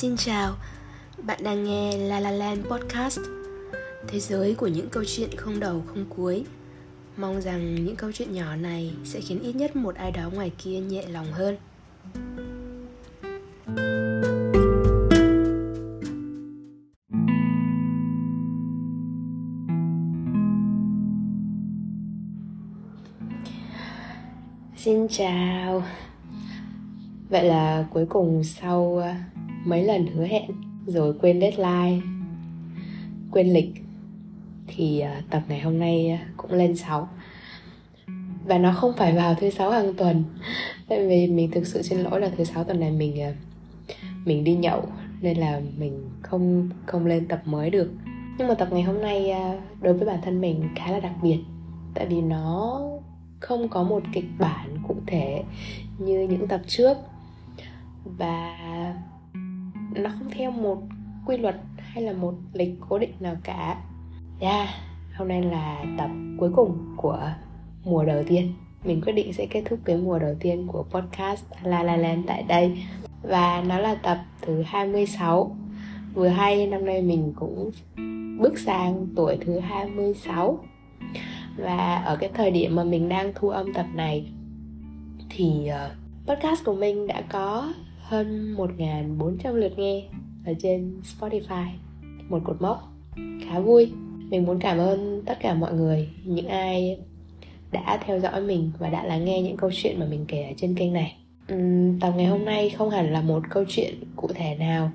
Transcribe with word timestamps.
Xin 0.00 0.16
chào, 0.16 0.56
bạn 1.22 1.38
đang 1.42 1.64
nghe 1.64 1.96
La 1.96 2.20
La 2.20 2.30
Land 2.30 2.66
Podcast. 2.66 3.18
Thế 4.08 4.20
giới 4.20 4.54
của 4.54 4.66
những 4.66 4.88
câu 4.88 5.04
chuyện 5.06 5.30
không 5.36 5.60
đầu 5.60 5.82
không 5.86 6.04
cuối. 6.08 6.44
Mong 7.16 7.40
rằng 7.40 7.84
những 7.84 7.96
câu 7.96 8.12
chuyện 8.12 8.32
nhỏ 8.32 8.56
này 8.56 8.94
sẽ 9.04 9.20
khiến 9.20 9.42
ít 9.42 9.56
nhất 9.56 9.76
một 9.76 9.94
ai 9.94 10.12
đó 10.12 10.30
ngoài 10.32 10.52
kia 10.58 10.80
nhẹ 10.80 11.02
lòng 11.08 11.32
hơn. 11.32 11.56
Xin 24.76 25.08
chào. 25.08 25.82
Vậy 27.30 27.44
là 27.44 27.84
cuối 27.92 28.06
cùng 28.06 28.44
sau 28.44 28.96
ờ, 28.96 29.14
mấy 29.64 29.84
lần 29.84 30.06
hứa 30.06 30.24
hẹn 30.24 30.50
rồi 30.86 31.14
quên 31.20 31.40
deadline, 31.40 32.06
quên 33.30 33.52
lịch, 33.52 33.72
thì 34.66 35.00
ờ, 35.00 35.10
tập 35.30 35.42
ngày 35.48 35.60
hôm 35.60 35.78
nay 35.78 36.10
ờ, 36.10 36.26
cũng 36.36 36.52
lên 36.52 36.76
6 36.76 37.08
và 38.46 38.58
nó 38.58 38.72
không 38.72 38.92
phải 38.96 39.12
vào 39.12 39.34
thứ 39.34 39.50
sáu 39.50 39.70
hàng 39.70 39.94
tuần, 39.94 40.24
tại 40.88 41.08
vì 41.08 41.26
mình 41.26 41.50
thực 41.50 41.66
sự 41.66 41.82
xin 41.82 41.98
lỗi 41.98 42.20
là 42.20 42.30
thứ 42.36 42.44
sáu 42.44 42.64
tuần 42.64 42.80
này 42.80 42.90
mình 42.90 43.34
mình 44.24 44.44
đi 44.44 44.54
nhậu 44.54 44.82
nên 45.20 45.36
là 45.36 45.60
mình 45.78 46.10
không 46.22 46.68
không 46.86 47.06
lên 47.06 47.28
tập 47.28 47.42
mới 47.44 47.70
được. 47.70 47.90
Nhưng 48.38 48.48
mà 48.48 48.54
tập 48.54 48.68
ngày 48.70 48.82
hôm 48.82 49.00
nay 49.00 49.32
đối 49.80 49.94
với 49.94 50.06
bản 50.06 50.18
thân 50.22 50.40
mình 50.40 50.68
khá 50.76 50.92
là 50.92 51.00
đặc 51.00 51.12
biệt, 51.22 51.38
tại 51.94 52.06
vì 52.06 52.20
nó 52.20 52.80
không 53.40 53.68
có 53.68 53.82
một 53.82 54.02
kịch 54.12 54.28
bản 54.38 54.76
cụ 54.88 54.96
thể 55.06 55.42
như 55.98 56.26
những 56.30 56.48
tập 56.48 56.60
trước 56.66 56.96
và 58.04 58.56
nó 59.94 60.10
không 60.18 60.30
theo 60.30 60.50
một 60.50 60.82
quy 61.26 61.36
luật 61.36 61.56
hay 61.76 62.04
là 62.04 62.12
một 62.12 62.34
lịch 62.52 62.74
cố 62.88 62.98
định 62.98 63.12
nào 63.20 63.36
cả. 63.44 63.82
Yeah, 64.40 64.68
hôm 65.16 65.28
nay 65.28 65.42
là 65.42 65.84
tập 65.98 66.10
cuối 66.38 66.50
cùng 66.56 66.94
của 66.96 67.32
mùa 67.84 68.04
đầu 68.04 68.22
tiên. 68.28 68.54
Mình 68.84 69.00
quyết 69.00 69.12
định 69.12 69.32
sẽ 69.32 69.46
kết 69.46 69.62
thúc 69.68 69.78
cái 69.84 69.96
mùa 69.96 70.18
đầu 70.18 70.34
tiên 70.40 70.66
của 70.66 70.82
podcast 70.82 71.44
La 71.62 71.82
La 71.82 71.96
Land 71.96 72.26
tại 72.26 72.42
đây. 72.42 72.82
Và 73.22 73.64
nó 73.68 73.78
là 73.78 73.94
tập 73.94 74.18
thứ 74.42 74.62
26 74.66 75.56
vừa 76.14 76.28
hay 76.28 76.66
năm 76.66 76.84
nay 76.84 77.02
mình 77.02 77.32
cũng 77.36 77.70
bước 78.38 78.58
sang 78.58 79.06
tuổi 79.16 79.38
thứ 79.40 79.58
26 79.58 80.58
và 81.56 81.96
ở 81.96 82.16
cái 82.16 82.30
thời 82.34 82.50
điểm 82.50 82.76
mà 82.76 82.84
mình 82.84 83.08
đang 83.08 83.32
thu 83.34 83.48
âm 83.48 83.72
tập 83.72 83.86
này 83.94 84.32
thì 85.30 85.66
ờ, 85.66 85.90
podcast 86.26 86.64
của 86.64 86.74
mình 86.74 87.06
đã 87.06 87.22
có 87.32 87.72
hơn 88.10 88.54
1.400 88.56 89.54
lượt 89.54 89.78
nghe 89.78 90.02
ở 90.46 90.52
trên 90.58 91.00
Spotify. 91.02 91.66
Một 92.28 92.38
cột 92.44 92.62
mốc. 92.62 92.92
Khá 93.44 93.60
vui. 93.60 93.92
Mình 94.30 94.44
muốn 94.44 94.58
cảm 94.58 94.78
ơn 94.78 95.22
tất 95.26 95.38
cả 95.40 95.54
mọi 95.54 95.72
người 95.72 96.08
những 96.24 96.48
ai 96.48 96.98
đã 97.72 97.98
theo 98.06 98.20
dõi 98.20 98.40
mình 98.40 98.70
và 98.78 98.90
đã 98.90 99.04
lắng 99.04 99.24
nghe 99.24 99.42
những 99.42 99.56
câu 99.56 99.70
chuyện 99.74 100.00
mà 100.00 100.06
mình 100.06 100.24
kể 100.28 100.42
ở 100.42 100.52
trên 100.56 100.74
kênh 100.74 100.92
này. 100.92 101.16
Uhm, 101.52 101.98
tập 102.00 102.12
ngày 102.16 102.26
hôm 102.26 102.44
nay 102.44 102.70
không 102.70 102.90
hẳn 102.90 103.12
là 103.12 103.20
một 103.20 103.42
câu 103.50 103.64
chuyện 103.68 103.94
cụ 104.16 104.28
thể 104.34 104.54
nào 104.54 104.90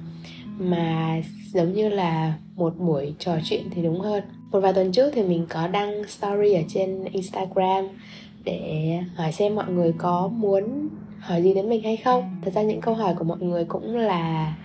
mà 0.59 1.21
giống 1.53 1.73
như 1.73 1.89
là 1.89 2.33
một 2.55 2.77
buổi 2.77 3.13
trò 3.19 3.37
chuyện 3.43 3.63
thì 3.71 3.83
đúng 3.83 3.99
hơn. 3.99 4.23
Một 4.51 4.59
vài 4.59 4.73
tuần 4.73 4.91
trước 4.91 5.11
thì 5.13 5.23
mình 5.23 5.45
có 5.49 5.67
đăng 5.67 6.07
story 6.07 6.53
ở 6.53 6.61
trên 6.67 7.03
instagram 7.03 7.87
để 8.43 8.99
hỏi 9.15 9.31
xem 9.31 9.55
mọi 9.55 9.71
người 9.71 9.93
có 9.97 10.27
muốn 10.27 10.89
hỏi 11.25 11.43
gì 11.43 11.53
đến 11.53 11.69
mình 11.69 11.83
hay 11.83 11.97
không. 11.97 12.35
Thật 12.41 12.53
ra 12.53 12.61
những 12.61 12.81
câu 12.81 12.95
hỏi 12.95 13.15
của 13.17 13.23
mọi 13.23 13.37
người 13.39 13.65
cũng 13.65 13.95
là 13.97 14.55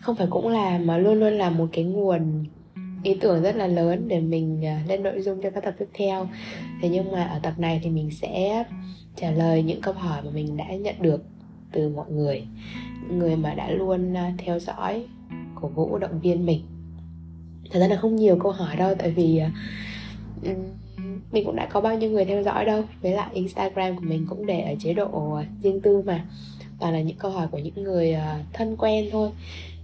không 0.00 0.16
phải 0.16 0.26
cũng 0.30 0.48
là 0.48 0.78
mà 0.78 0.98
luôn 0.98 1.20
luôn 1.20 1.32
là 1.32 1.50
một 1.50 1.68
cái 1.72 1.84
nguồn 1.84 2.44
ý 3.02 3.14
tưởng 3.20 3.42
rất 3.42 3.56
là 3.56 3.66
lớn 3.66 4.08
để 4.08 4.20
mình 4.20 4.66
à, 4.66 4.82
lên 4.88 5.02
nội 5.02 5.22
dung 5.22 5.42
cho 5.42 5.50
các 5.50 5.64
tập 5.64 5.74
tiếp 5.78 5.88
theo. 5.94 6.28
Thế 6.82 6.88
nhưng 6.88 7.12
mà 7.12 7.24
ở 7.24 7.38
tập 7.42 7.54
này 7.58 7.80
thì 7.82 7.90
mình 7.90 8.10
sẽ 8.10 8.64
trả 9.16 9.30
lời 9.30 9.62
những 9.62 9.80
câu 9.80 9.94
hỏi 9.94 10.22
mà 10.24 10.30
mình 10.30 10.56
đã 10.56 10.74
nhận 10.74 10.94
được 11.00 11.24
từ 11.72 11.88
mọi 11.88 12.10
người. 12.10 12.42
Những 13.02 13.18
người 13.18 13.36
mà 13.36 13.54
đã 13.54 13.70
luôn 13.70 14.16
à, 14.16 14.32
theo 14.38 14.58
dõi 14.58 15.04
cổ 15.54 15.68
vũ 15.68 15.98
động 15.98 16.20
viên 16.20 16.46
mình. 16.46 16.60
Thật 17.70 17.80
ra 17.80 17.88
là 17.88 17.96
không 17.96 18.16
nhiều 18.16 18.38
câu 18.42 18.52
hỏi 18.52 18.76
đâu 18.76 18.94
tại 18.94 19.10
vì 19.10 19.40
uh, 20.50 20.56
mình 21.32 21.44
cũng 21.44 21.56
đã 21.56 21.66
có 21.66 21.80
bao 21.80 21.98
nhiêu 21.98 22.10
người 22.10 22.24
theo 22.24 22.42
dõi 22.42 22.64
đâu. 22.64 22.84
Với 23.02 23.12
lại 23.12 23.28
instagram 23.32 23.96
của 23.96 24.04
mình 24.04 24.26
cũng 24.28 24.46
để 24.46 24.60
ở 24.60 24.74
chế 24.80 24.92
độ 24.92 25.34
ờ, 25.36 25.44
riêng 25.62 25.80
tư 25.80 26.02
mà. 26.06 26.24
Toàn 26.78 26.92
là 26.92 27.00
những 27.00 27.16
câu 27.16 27.30
hỏi 27.30 27.46
của 27.50 27.58
những 27.58 27.84
người 27.84 28.12
ờ, 28.12 28.38
thân 28.52 28.76
quen 28.76 29.08
thôi. 29.12 29.30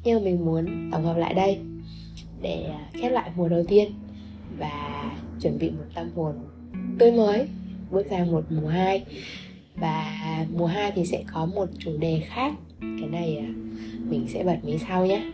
Nhưng 0.04 0.18
mà 0.18 0.24
mình 0.24 0.44
muốn 0.44 0.90
tổng 0.92 1.04
hợp 1.04 1.16
lại 1.16 1.34
đây. 1.34 1.58
Để 2.42 2.64
ờ, 2.68 2.78
khép 2.92 3.12
lại 3.12 3.30
mùa 3.36 3.48
đầu 3.48 3.64
tiên. 3.68 3.92
Và 4.58 5.04
chuẩn 5.40 5.58
bị 5.58 5.70
một 5.70 5.84
tâm 5.94 6.10
hồn 6.16 6.34
tươi 6.98 7.12
mới. 7.12 7.48
Bước 7.90 8.06
sang 8.10 8.32
một 8.32 8.44
mùa 8.50 8.68
2 8.68 9.04
và 9.76 10.04
mùa 10.56 10.66
2 10.66 10.92
thì 10.94 11.06
sẽ 11.06 11.22
có 11.32 11.46
một 11.46 11.66
chủ 11.78 11.90
đề 11.98 12.22
khác. 12.26 12.52
Cái 12.80 13.08
này 13.10 13.44
mình 14.08 14.26
sẽ 14.28 14.44
bật 14.44 14.58
mí 14.62 14.78
sau 14.88 15.06
nhé. 15.06 15.32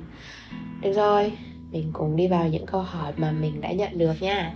Được 0.82 0.92
rồi, 0.92 1.32
mình 1.72 1.90
cùng 1.92 2.16
đi 2.16 2.26
vào 2.26 2.48
những 2.48 2.66
câu 2.66 2.82
hỏi 2.82 3.12
mà 3.16 3.32
mình 3.32 3.60
đã 3.60 3.72
nhận 3.72 3.98
được 3.98 4.22
nha. 4.22 4.54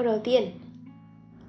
Câu 0.00 0.12
đầu 0.12 0.20
tiên. 0.24 0.50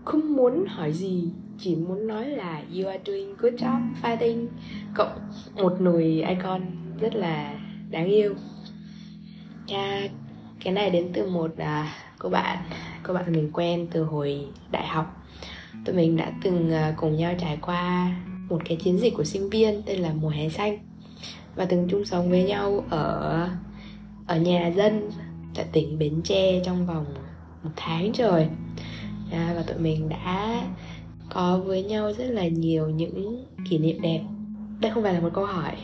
Không 0.05 0.35
muốn 0.35 0.65
hỏi 0.65 0.93
gì 0.93 1.31
chỉ 1.59 1.75
muốn 1.75 2.07
nói 2.07 2.25
là 2.25 2.63
you 2.75 2.87
are 2.87 3.01
doing 3.05 3.35
good 3.37 3.53
job 3.53 3.79
fighting. 4.01 4.47
Cộng 4.95 5.19
một 5.55 5.81
nồi 5.81 6.03
icon 6.27 6.61
rất 6.99 7.15
là 7.15 7.59
đáng 7.89 8.05
yêu. 8.05 8.35
Nha 9.67 10.07
cái 10.63 10.73
này 10.73 10.89
đến 10.89 11.09
từ 11.13 11.29
một 11.29 11.57
à, 11.57 11.93
cô 12.19 12.29
bạn. 12.29 12.57
Cô 13.03 13.13
bạn 13.13 13.33
mình 13.33 13.49
quen 13.53 13.87
từ 13.91 14.03
hồi 14.03 14.45
đại 14.71 14.87
học. 14.87 15.23
Tụi 15.85 15.95
mình 15.95 16.17
đã 16.17 16.31
từng 16.43 16.71
à, 16.71 16.93
cùng 16.97 17.15
nhau 17.15 17.33
trải 17.39 17.57
qua 17.61 18.15
một 18.49 18.61
cái 18.65 18.77
chiến 18.77 18.99
dịch 18.99 19.13
của 19.17 19.23
sinh 19.23 19.49
viên 19.49 19.81
tên 19.85 19.99
là 19.99 20.13
mùa 20.13 20.29
hè 20.29 20.49
xanh. 20.49 20.77
Và 21.55 21.65
từng 21.65 21.87
chung 21.89 22.05
sống 22.05 22.29
với 22.29 22.43
nhau 22.43 22.85
ở 22.89 23.49
ở 24.27 24.37
nhà 24.37 24.67
dân 24.67 25.09
tại 25.55 25.65
tỉnh 25.71 25.99
Bến 25.99 26.21
Tre 26.23 26.61
trong 26.65 26.85
vòng 26.85 27.05
một 27.63 27.71
tháng 27.75 28.11
trời. 28.13 28.47
À, 29.31 29.53
và 29.55 29.63
tụi 29.63 29.77
mình 29.77 30.09
đã 30.09 30.61
có 31.29 31.61
với 31.65 31.83
nhau 31.83 32.13
rất 32.13 32.25
là 32.25 32.47
nhiều 32.47 32.89
những 32.89 33.45
kỷ 33.69 33.77
niệm 33.77 34.01
đẹp. 34.01 34.21
Đây 34.79 34.91
không 34.91 35.03
phải 35.03 35.13
là 35.13 35.19
một 35.19 35.31
câu 35.33 35.45
hỏi. 35.45 35.75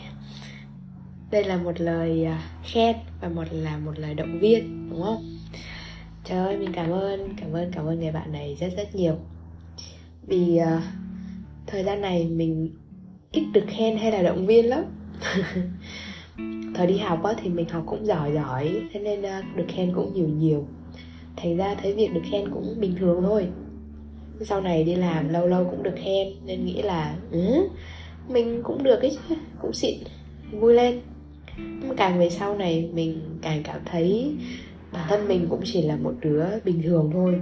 Đây 1.30 1.44
là 1.44 1.56
một 1.56 1.80
lời 1.80 2.24
à, 2.24 2.42
khen 2.64 2.96
và 3.20 3.28
một 3.28 3.44
là 3.50 3.78
một 3.78 3.98
lời 3.98 4.14
động 4.14 4.38
viên 4.40 4.90
đúng 4.90 5.02
không? 5.02 5.38
Trời 6.24 6.38
ơi 6.38 6.56
mình 6.56 6.72
cảm 6.72 6.90
ơn 6.90 7.34
cảm 7.36 7.52
ơn 7.52 7.72
cảm 7.72 7.86
ơn 7.86 8.00
người 8.00 8.12
bạn 8.12 8.32
này 8.32 8.56
rất 8.60 8.68
rất 8.76 8.94
nhiều. 8.94 9.14
Vì 10.26 10.60
uh, 10.60 10.82
thời 11.66 11.84
gian 11.84 12.00
này 12.00 12.28
mình 12.28 12.70
ít 13.32 13.44
được 13.52 13.64
khen 13.66 13.98
hay 13.98 14.12
là 14.12 14.22
động 14.22 14.46
viên 14.46 14.66
lắm. 14.66 14.84
Thời 16.74 16.86
đi 16.86 16.98
học 16.98 17.22
á, 17.22 17.34
thì 17.42 17.48
mình 17.48 17.68
học 17.68 17.82
cũng 17.86 18.06
giỏi 18.06 18.32
giỏi 18.34 18.80
thế 18.92 19.00
nên 19.00 19.20
uh, 19.20 19.56
được 19.56 19.64
khen 19.68 19.92
cũng 19.94 20.14
nhiều 20.14 20.28
nhiều 20.28 20.66
thấy 21.40 21.54
ra 21.54 21.74
thấy 21.74 21.92
việc 21.92 22.14
được 22.14 22.20
khen 22.30 22.50
cũng 22.50 22.74
bình 22.80 22.94
thường 22.98 23.22
thôi. 23.22 23.46
Sau 24.40 24.60
này 24.60 24.84
đi 24.84 24.94
làm 24.94 25.28
lâu 25.28 25.46
lâu 25.46 25.64
cũng 25.70 25.82
được 25.82 25.94
khen 26.04 26.28
nên 26.46 26.64
nghĩ 26.64 26.82
là 26.82 27.16
ừ, 27.30 27.68
mình 28.28 28.60
cũng 28.64 28.82
được 28.82 29.00
ấy 29.00 29.10
chứ 29.10 29.34
cũng 29.62 29.72
xịn 29.72 29.98
vui 30.50 30.74
lên. 30.74 31.00
Nhưng 31.56 31.96
càng 31.96 32.18
về 32.18 32.30
sau 32.30 32.56
này 32.56 32.88
mình 32.92 33.20
càng 33.42 33.62
cảm 33.62 33.80
thấy 33.84 34.34
bản 34.92 35.06
thân 35.08 35.28
mình 35.28 35.46
cũng 35.50 35.60
chỉ 35.64 35.82
là 35.82 35.96
một 35.96 36.14
đứa 36.20 36.44
bình 36.64 36.82
thường 36.82 37.10
thôi. 37.12 37.40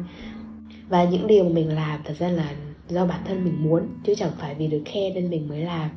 Và 0.89 1.05
những 1.05 1.27
điều 1.27 1.49
mình 1.49 1.75
làm 1.75 2.01
thật 2.05 2.15
ra 2.19 2.29
là 2.29 2.55
do 2.89 3.07
bản 3.07 3.21
thân 3.27 3.45
mình 3.45 3.65
muốn 3.65 3.83
chứ 4.05 4.15
chẳng 4.15 4.33
phải 4.39 4.55
vì 4.55 4.67
được 4.67 4.83
khen 4.85 5.15
nên 5.15 5.31
mình 5.31 5.49
mới 5.49 5.61
làm. 5.61 5.91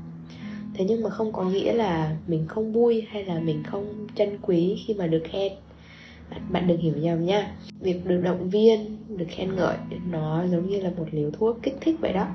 Thế 0.74 0.86
nhưng 0.86 1.04
mà 1.04 1.10
không 1.10 1.34
có 1.34 1.44
nghĩa 1.44 1.74
là 1.74 2.18
mình 2.28 2.46
không 2.48 2.74
vui 2.74 3.06
hay 3.10 3.26
là 3.26 3.40
mình 3.40 3.64
không 3.64 4.08
trân 4.16 4.38
quý 4.42 4.84
khi 4.86 4.94
mà 4.94 5.08
được 5.08 5.24
khen 5.32 5.52
bạn, 6.32 6.42
bạn 6.52 6.68
đừng 6.68 6.80
hiểu 6.80 6.94
nhầm 6.98 7.26
nha. 7.26 7.56
Việc 7.80 8.06
được 8.06 8.22
động 8.22 8.50
viên 8.50 8.98
được 9.18 9.26
khen 9.30 9.56
ngợi 9.56 9.78
nó 10.12 10.44
giống 10.48 10.70
như 10.70 10.82
là 10.82 10.92
một 10.98 11.06
liều 11.12 11.32
thuốc 11.32 11.60
kích 11.64 11.78
thích 11.82 11.96
vậy 12.00 12.14
đó. 12.14 12.28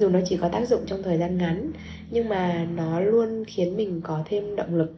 Dù 0.00 0.08
nó 0.08 0.18
chỉ 0.24 0.36
có 0.36 0.48
tác 0.48 0.68
dụng 0.68 0.80
trong 0.86 1.02
thời 1.02 1.18
gian 1.18 1.38
ngắn 1.38 1.70
nhưng 2.10 2.28
mà 2.28 2.66
nó 2.76 3.00
luôn 3.00 3.44
khiến 3.46 3.76
mình 3.76 4.00
có 4.04 4.22
thêm 4.24 4.56
động 4.56 4.74
lực 4.74 4.94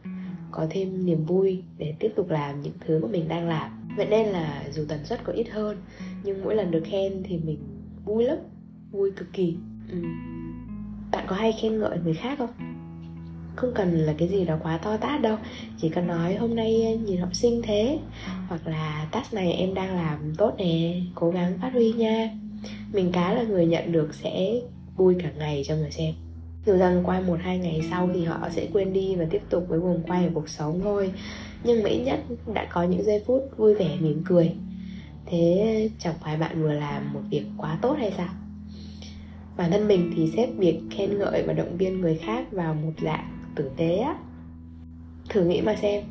có 0.50 0.66
thêm 0.70 1.06
niềm 1.06 1.24
vui 1.24 1.62
để 1.78 1.94
tiếp 1.98 2.12
tục 2.16 2.30
làm 2.30 2.62
những 2.62 2.72
thứ 2.86 2.98
mà 2.98 3.08
mình 3.08 3.28
đang 3.28 3.48
làm. 3.48 3.70
Vậy 3.96 4.06
nên 4.10 4.26
là 4.26 4.64
dù 4.72 4.84
tần 4.88 5.04
suất 5.04 5.24
có 5.24 5.32
ít 5.32 5.48
hơn 5.48 5.76
nhưng 6.24 6.44
mỗi 6.44 6.54
lần 6.54 6.70
được 6.70 6.82
khen 6.84 7.22
thì 7.24 7.38
mình 7.44 7.58
vui 8.04 8.24
lắm 8.24 8.38
vui 8.90 9.10
cực 9.10 9.32
kỳ. 9.32 9.56
Ừ. 9.92 9.98
bạn 11.12 11.24
có 11.28 11.36
hay 11.36 11.52
khen 11.60 11.80
ngợi 11.80 11.98
người 12.04 12.14
khác 12.14 12.38
không? 12.38 12.67
Không 13.58 13.72
cần 13.74 13.94
là 13.94 14.14
cái 14.18 14.28
gì 14.28 14.44
đó 14.44 14.58
quá 14.62 14.78
to 14.78 14.96
tát 14.96 15.22
đâu. 15.22 15.36
Chỉ 15.80 15.88
cần 15.88 16.06
nói, 16.06 16.34
hôm 16.34 16.54
nay 16.54 16.84
ờ, 16.86 17.04
nhìn 17.04 17.20
học 17.20 17.34
sinh 17.34 17.62
thế. 17.62 17.98
Hoặc 18.48 18.66
là, 18.66 19.08
task 19.12 19.34
này 19.34 19.52
em 19.52 19.74
đang 19.74 19.96
làm 19.96 20.34
tốt 20.38 20.54
nè, 20.58 21.00
cố 21.14 21.30
gắng 21.30 21.58
phát 21.62 21.70
huy 21.72 21.92
nha. 21.92 22.30
Mình 22.92 23.12
cá 23.12 23.34
là 23.34 23.42
người 23.42 23.66
nhận 23.66 23.92
được 23.92 24.14
sẽ 24.14 24.52
vui 24.96 25.16
cả 25.22 25.30
ngày 25.38 25.62
cho 25.66 25.76
người 25.76 25.90
xem. 25.90 26.14
Dù 26.66 26.76
rằng 26.76 27.02
qua 27.04 27.20
một 27.20 27.36
hai 27.42 27.58
ngày 27.58 27.80
sau 27.90 28.10
thì 28.14 28.24
họ 28.24 28.48
sẽ 28.50 28.68
quên 28.72 28.92
đi 28.92 29.14
và 29.16 29.24
tiếp 29.30 29.42
tục 29.50 29.64
với 29.68 29.80
vòng 29.80 30.02
quay 30.08 30.24
của 30.24 30.40
cuộc 30.40 30.48
sống 30.48 30.80
thôi. 30.82 31.12
Nhưng 31.64 31.82
mỹ 31.82 32.02
nhất 32.04 32.20
đã 32.54 32.66
có 32.72 32.82
những 32.82 33.04
giây 33.04 33.22
phút 33.26 33.42
vui 33.56 33.74
vẻ, 33.74 33.96
mỉm 34.00 34.22
cười. 34.24 34.52
Thế, 35.26 35.90
chẳng 35.98 36.14
phải 36.24 36.36
bạn 36.36 36.62
vừa 36.62 36.72
làm 36.72 37.12
một 37.14 37.20
việc 37.30 37.44
quá 37.56 37.78
tốt 37.82 37.96
hay 37.98 38.12
sao? 38.16 38.28
Bản 39.56 39.70
thân 39.70 39.88
mình 39.88 40.12
thì 40.16 40.30
xếp 40.36 40.48
việc 40.56 40.80
khen 40.90 41.18
ngợi 41.18 41.42
và 41.46 41.52
động 41.52 41.76
viên 41.76 42.00
người 42.00 42.16
khác 42.16 42.52
vào 42.52 42.74
một 42.74 42.92
dạng 43.02 43.37
tử 43.58 43.70
tế 43.76 43.96
á. 43.96 44.16
Thử 45.28 45.44
nghĩ 45.44 45.60
mà 45.60 45.76
xem, 45.76 46.04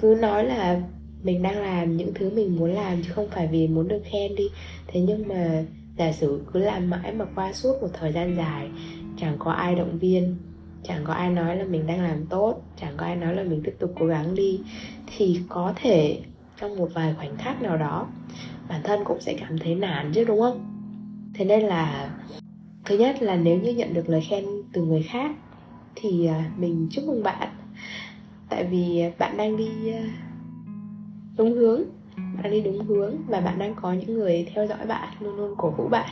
cứ 0.00 0.18
nói 0.20 0.44
là 0.44 0.82
mình 1.22 1.42
đang 1.42 1.62
làm 1.62 1.96
những 1.96 2.14
thứ 2.14 2.30
mình 2.30 2.56
muốn 2.56 2.72
làm 2.72 3.02
chứ 3.02 3.10
không 3.12 3.28
phải 3.30 3.46
vì 3.46 3.68
muốn 3.68 3.88
được 3.88 4.02
khen 4.04 4.34
đi. 4.34 4.44
Thế 4.86 5.00
nhưng 5.00 5.28
mà 5.28 5.64
giả 5.98 6.12
sử 6.12 6.42
cứ 6.52 6.60
làm 6.60 6.90
mãi 6.90 7.12
mà 7.12 7.24
qua 7.34 7.52
suốt 7.52 7.82
một 7.82 7.88
thời 7.92 8.12
gian 8.12 8.36
dài, 8.36 8.68
chẳng 9.16 9.36
có 9.38 9.50
ai 9.50 9.74
động 9.74 9.98
viên, 9.98 10.36
chẳng 10.82 11.04
có 11.04 11.12
ai 11.12 11.30
nói 11.30 11.56
là 11.56 11.64
mình 11.64 11.86
đang 11.86 12.02
làm 12.02 12.26
tốt, 12.26 12.62
chẳng 12.80 12.94
có 12.96 13.06
ai 13.06 13.16
nói 13.16 13.34
là 13.34 13.42
mình 13.42 13.62
tiếp 13.64 13.74
tục 13.78 13.92
cố 14.00 14.06
gắng 14.06 14.34
đi, 14.34 14.60
thì 15.06 15.40
có 15.48 15.72
thể 15.76 16.20
trong 16.60 16.76
một 16.76 16.88
vài 16.94 17.14
khoảnh 17.14 17.36
khắc 17.36 17.62
nào 17.62 17.76
đó, 17.76 18.06
bản 18.68 18.80
thân 18.84 19.00
cũng 19.04 19.20
sẽ 19.20 19.34
cảm 19.40 19.58
thấy 19.58 19.74
nản 19.74 20.12
chứ, 20.14 20.24
đúng 20.24 20.40
không? 20.40 20.68
Thế 21.34 21.44
nên 21.44 21.62
là, 21.62 22.10
thứ 22.84 22.98
nhất 22.98 23.22
là 23.22 23.36
nếu 23.36 23.58
như 23.58 23.74
nhận 23.74 23.94
được 23.94 24.08
lời 24.08 24.20
khen 24.20 24.44
từ 24.72 24.84
người 24.84 25.02
khác 25.02 25.30
thì 25.94 26.26
à, 26.26 26.50
mình 26.58 26.88
chúc 26.90 27.04
mừng 27.04 27.22
bạn. 27.22 27.48
Tại 28.48 28.64
vì 28.64 29.02
bạn 29.18 29.36
đang 29.36 29.56
đi 29.56 29.92
à, 29.92 30.02
đúng 31.36 31.52
hướng, 31.52 31.82
bạn 32.16 32.42
đang 32.42 32.52
đi 32.52 32.60
đúng 32.60 32.84
hướng 32.84 33.16
và 33.26 33.40
bạn 33.40 33.58
đang 33.58 33.74
có 33.74 33.92
những 33.92 34.14
người 34.14 34.46
theo 34.54 34.66
dõi 34.66 34.86
bạn 34.86 35.08
luôn 35.20 35.36
luôn 35.36 35.54
cổ 35.58 35.70
vũ 35.70 35.88
bạn. 35.88 36.10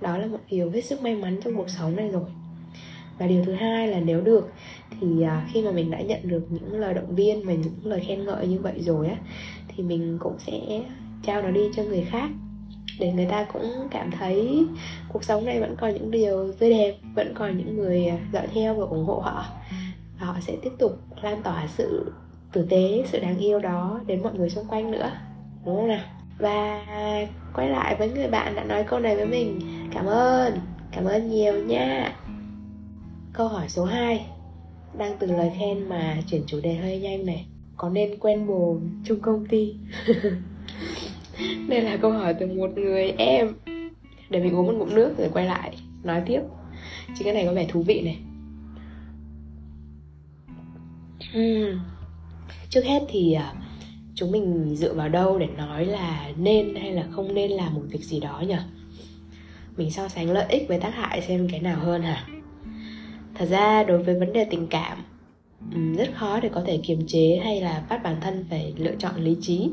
Đó 0.00 0.18
là 0.18 0.26
một 0.26 0.40
điều 0.50 0.70
hết 0.70 0.80
sức 0.80 1.02
may 1.02 1.14
mắn 1.14 1.40
trong 1.44 1.56
cuộc 1.56 1.70
sống 1.70 1.96
này 1.96 2.08
rồi. 2.08 2.30
Và 3.18 3.26
điều 3.26 3.44
thứ 3.44 3.52
hai 3.52 3.88
là 3.88 4.00
nếu 4.00 4.20
được 4.20 4.52
thì 5.00 5.22
à, 5.22 5.48
khi 5.52 5.62
mà 5.62 5.70
mình 5.70 5.90
đã 5.90 6.00
nhận 6.00 6.28
được 6.28 6.46
những 6.50 6.72
lời 6.72 6.94
động 6.94 7.14
viên 7.14 7.46
và 7.46 7.52
những 7.52 7.74
lời 7.84 8.00
khen 8.06 8.24
ngợi 8.24 8.46
như 8.46 8.58
vậy 8.58 8.74
rồi 8.80 9.08
á, 9.08 9.16
thì 9.68 9.82
mình 9.82 10.18
cũng 10.20 10.38
sẽ 10.38 10.82
trao 11.22 11.42
nó 11.42 11.50
đi 11.50 11.60
cho 11.76 11.82
người 11.82 12.02
khác 12.10 12.30
để 12.98 13.12
người 13.12 13.26
ta 13.26 13.46
cũng 13.52 13.88
cảm 13.90 14.10
thấy 14.10 14.66
cuộc 15.08 15.24
sống 15.24 15.44
này 15.44 15.60
vẫn 15.60 15.76
còn 15.80 15.94
những 15.94 16.10
điều 16.10 16.52
tươi 16.52 16.70
đẹp, 16.70 16.96
vẫn 17.14 17.34
còn 17.34 17.58
những 17.58 17.76
người 17.76 18.12
dõi 18.32 18.46
theo 18.54 18.74
và 18.74 18.86
ủng 18.86 19.04
hộ 19.04 19.18
họ. 19.18 19.44
Và 20.20 20.26
họ 20.26 20.36
sẽ 20.40 20.56
tiếp 20.62 20.72
tục 20.78 20.92
lan 21.22 21.42
tỏa 21.42 21.66
sự 21.66 22.12
tử 22.52 22.66
tế, 22.70 23.04
sự 23.06 23.20
đáng 23.20 23.38
yêu 23.38 23.58
đó 23.58 24.00
đến 24.06 24.22
mọi 24.22 24.34
người 24.34 24.50
xung 24.50 24.66
quanh 24.68 24.90
nữa. 24.90 25.10
Đúng 25.64 25.76
không 25.76 25.88
nào? 25.88 26.04
Và 26.38 26.84
quay 27.54 27.68
lại 27.68 27.96
với 27.98 28.10
người 28.10 28.28
bạn 28.28 28.54
đã 28.54 28.64
nói 28.64 28.84
câu 28.84 28.98
này 28.98 29.16
với 29.16 29.26
mình. 29.26 29.60
Cảm 29.94 30.06
ơn. 30.06 30.58
Cảm 30.92 31.04
ơn 31.04 31.30
nhiều 31.30 31.64
nha. 31.64 32.12
Câu 33.32 33.48
hỏi 33.48 33.68
số 33.68 33.84
2 33.84 34.26
đang 34.98 35.16
từ 35.18 35.26
lời 35.26 35.52
khen 35.58 35.88
mà 35.88 36.16
chuyển 36.30 36.42
chủ 36.46 36.60
đề 36.62 36.74
hơi 36.74 37.00
nhanh 37.00 37.26
này. 37.26 37.46
Có 37.76 37.88
nên 37.88 38.18
quen 38.18 38.46
bồ 38.46 38.76
chung 39.04 39.20
công 39.20 39.46
ty? 39.46 39.74
đây 41.68 41.82
là 41.82 41.96
câu 41.96 42.10
hỏi 42.10 42.34
từ 42.40 42.46
một 42.46 42.70
người 42.76 43.10
em. 43.18 43.54
Để 44.30 44.42
mình 44.42 44.56
uống 44.56 44.66
một 44.66 44.74
ngụm 44.78 44.94
nước 44.94 45.14
rồi 45.18 45.28
quay 45.32 45.46
lại 45.46 45.76
nói 46.02 46.22
tiếp. 46.26 46.40
Chứ 47.18 47.24
cái 47.24 47.34
này 47.34 47.44
có 47.46 47.52
vẻ 47.52 47.66
thú 47.68 47.82
vị 47.82 48.00
này. 48.00 48.18
Uhm. 51.36 51.80
trước 52.70 52.84
hết 52.84 53.02
thì 53.08 53.32
à, 53.32 53.54
chúng 54.14 54.32
mình 54.32 54.76
dựa 54.76 54.94
vào 54.94 55.08
đâu 55.08 55.38
để 55.38 55.46
nói 55.56 55.86
là 55.86 56.30
nên 56.36 56.74
hay 56.74 56.92
là 56.92 57.06
không 57.10 57.34
nên 57.34 57.50
làm 57.50 57.74
một 57.74 57.82
việc 57.88 58.04
gì 58.04 58.20
đó 58.20 58.42
nhỉ? 58.48 58.56
Mình 59.76 59.90
so 59.90 60.08
sánh 60.08 60.30
lợi 60.30 60.46
ích 60.48 60.68
với 60.68 60.80
tác 60.80 60.94
hại 60.94 61.22
xem 61.22 61.48
cái 61.50 61.60
nào 61.60 61.78
hơn 61.80 62.02
hả? 62.02 62.26
Thật 63.34 63.46
ra 63.46 63.84
đối 63.84 64.02
với 64.02 64.18
vấn 64.18 64.32
đề 64.32 64.44
tình 64.44 64.66
cảm 64.66 64.98
rất 65.98 66.14
khó 66.14 66.40
để 66.40 66.48
có 66.48 66.62
thể 66.66 66.80
kiềm 66.82 67.06
chế 67.06 67.40
hay 67.44 67.60
là 67.60 67.86
bắt 67.88 68.02
bản 68.02 68.16
thân 68.20 68.44
phải 68.50 68.74
lựa 68.76 68.94
chọn 68.98 69.14
lý 69.16 69.36
trí 69.40 69.70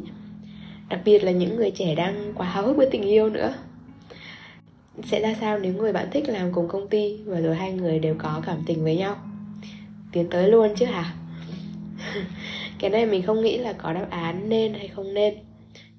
đặc 0.93 1.01
biệt 1.05 1.23
là 1.23 1.31
những 1.31 1.55
người 1.55 1.71
trẻ 1.71 1.95
đang 1.95 2.33
quá 2.35 2.47
háo 2.47 2.67
hức 2.67 2.77
với 2.77 2.87
tình 2.91 3.01
yêu 3.01 3.29
nữa. 3.29 3.53
Sẽ 5.03 5.21
ra 5.21 5.35
sao 5.41 5.59
nếu 5.59 5.73
người 5.73 5.93
bạn 5.93 6.07
thích 6.11 6.29
làm 6.29 6.53
cùng 6.53 6.67
công 6.67 6.87
ty 6.87 7.17
và 7.25 7.39
rồi 7.39 7.55
hai 7.55 7.71
người 7.71 7.99
đều 7.99 8.15
có 8.17 8.41
cảm 8.45 8.57
tình 8.65 8.83
với 8.83 8.97
nhau? 8.97 9.15
Tiến 10.11 10.27
tới 10.29 10.49
luôn 10.49 10.75
chứ 10.75 10.85
hả? 10.85 11.13
Cái 12.79 12.89
này 12.89 13.05
mình 13.05 13.21
không 13.21 13.41
nghĩ 13.41 13.57
là 13.57 13.73
có 13.73 13.93
đáp 13.93 14.07
án 14.09 14.49
nên 14.49 14.73
hay 14.73 14.87
không 14.87 15.13
nên. 15.13 15.33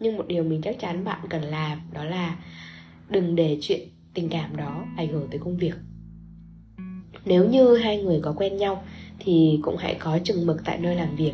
Nhưng 0.01 0.17
một 0.17 0.27
điều 0.29 0.45
mình 0.45 0.63
chắc 0.63 0.79
chắn 0.81 1.05
bạn 1.05 1.21
cần 1.31 1.43
làm 1.43 1.81
đó 1.93 2.05
là 2.05 2.37
đừng 3.09 3.37
để 3.37 3.59
chuyện 3.61 3.81
tình 4.15 4.29
cảm 4.29 4.57
đó 4.57 4.85
ảnh 4.97 5.09
hưởng 5.09 5.29
tới 5.31 5.41
công 5.45 5.57
việc. 5.57 5.75
Nếu 7.25 7.45
như 7.45 7.77
hai 7.77 8.03
người 8.03 8.21
có 8.23 8.35
quen 8.37 8.57
nhau 8.57 8.85
thì 9.19 9.59
cũng 9.63 9.77
hãy 9.77 9.95
có 9.95 10.19
chừng 10.25 10.47
mực 10.47 10.65
tại 10.65 10.79
nơi 10.79 10.95
làm 10.95 11.17
việc 11.17 11.33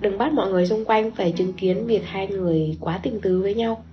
đừng 0.00 0.18
bắt 0.18 0.32
mọi 0.32 0.50
người 0.50 0.66
xung 0.66 0.84
quanh 0.84 1.10
phải 1.10 1.32
chứng 1.32 1.52
kiến 1.52 1.86
việc 1.86 2.02
hai 2.04 2.26
người 2.26 2.76
quá 2.80 3.00
tình 3.02 3.20
tứ 3.20 3.42
với 3.42 3.54
nhau. 3.54 3.84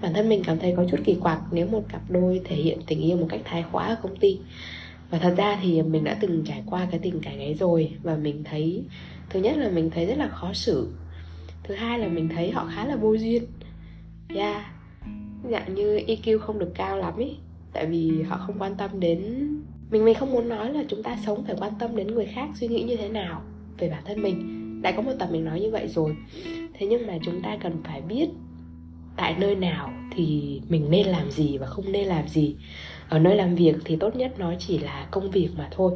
Bản 0.00 0.14
thân 0.14 0.28
mình 0.28 0.42
cảm 0.46 0.58
thấy 0.58 0.74
có 0.76 0.84
chút 0.90 0.96
kỳ 1.04 1.14
quặc 1.14 1.40
nếu 1.52 1.66
một 1.66 1.82
cặp 1.88 2.10
đôi 2.10 2.40
thể 2.44 2.56
hiện 2.56 2.78
tình 2.86 3.00
yêu 3.00 3.16
một 3.16 3.26
cách 3.28 3.40
thái 3.44 3.64
quá 3.72 3.86
ở 3.86 3.96
công 4.02 4.16
ty. 4.16 4.38
Và 5.10 5.18
thật 5.18 5.34
ra 5.36 5.58
thì 5.62 5.82
mình 5.82 6.04
đã 6.04 6.16
từng 6.20 6.44
trải 6.46 6.62
qua 6.66 6.88
cái 6.90 7.00
tình 7.02 7.20
cảnh 7.20 7.38
ấy 7.38 7.54
rồi 7.54 7.92
và 8.02 8.16
mình 8.16 8.44
thấy, 8.44 8.84
thứ 9.30 9.40
nhất 9.40 9.56
là 9.56 9.70
mình 9.70 9.90
thấy 9.90 10.06
rất 10.06 10.18
là 10.18 10.28
khó 10.28 10.52
xử. 10.52 10.88
Thứ 11.62 11.74
hai 11.74 11.98
là 11.98 12.08
mình 12.08 12.28
thấy 12.28 12.50
họ 12.50 12.68
khá 12.74 12.86
là 12.86 12.96
vô 12.96 13.12
duyên. 13.12 13.42
Yeah 14.34 14.78
dạng 15.50 15.74
như 15.74 15.98
EQ 16.06 16.38
không 16.38 16.58
được 16.58 16.72
cao 16.74 16.98
lắm 16.98 17.16
ý, 17.18 17.36
tại 17.72 17.86
vì 17.86 18.22
họ 18.22 18.36
không 18.46 18.58
quan 18.58 18.74
tâm 18.78 19.00
đến 19.00 19.20
mình. 19.90 20.04
Mình 20.04 20.14
không 20.14 20.32
muốn 20.32 20.48
nói 20.48 20.72
là 20.72 20.84
chúng 20.88 21.02
ta 21.02 21.16
sống 21.26 21.44
phải 21.44 21.56
quan 21.58 21.72
tâm 21.78 21.96
đến 21.96 22.06
người 22.06 22.26
khác 22.26 22.48
suy 22.54 22.68
nghĩ 22.68 22.82
như 22.82 22.96
thế 22.96 23.08
nào 23.08 23.42
về 23.78 23.90
bản 23.90 24.02
thân 24.04 24.22
mình 24.22 24.57
đã 24.82 24.92
có 24.92 25.02
một 25.02 25.12
tập 25.18 25.28
mình 25.32 25.44
nói 25.44 25.60
như 25.60 25.70
vậy 25.70 25.88
rồi. 25.88 26.16
Thế 26.74 26.86
nhưng 26.86 27.06
mà 27.06 27.18
chúng 27.24 27.42
ta 27.42 27.56
cần 27.62 27.72
phải 27.84 28.00
biết 28.00 28.28
tại 29.16 29.34
nơi 29.38 29.54
nào 29.54 29.92
thì 30.16 30.60
mình 30.68 30.90
nên 30.90 31.06
làm 31.06 31.30
gì 31.30 31.58
và 31.58 31.66
không 31.66 31.92
nên 31.92 32.06
làm 32.06 32.28
gì. 32.28 32.56
Ở 33.08 33.18
nơi 33.18 33.36
làm 33.36 33.54
việc 33.54 33.74
thì 33.84 33.96
tốt 33.96 34.16
nhất 34.16 34.34
nó 34.38 34.54
chỉ 34.58 34.78
là 34.78 35.08
công 35.10 35.30
việc 35.30 35.48
mà 35.56 35.68
thôi. 35.70 35.92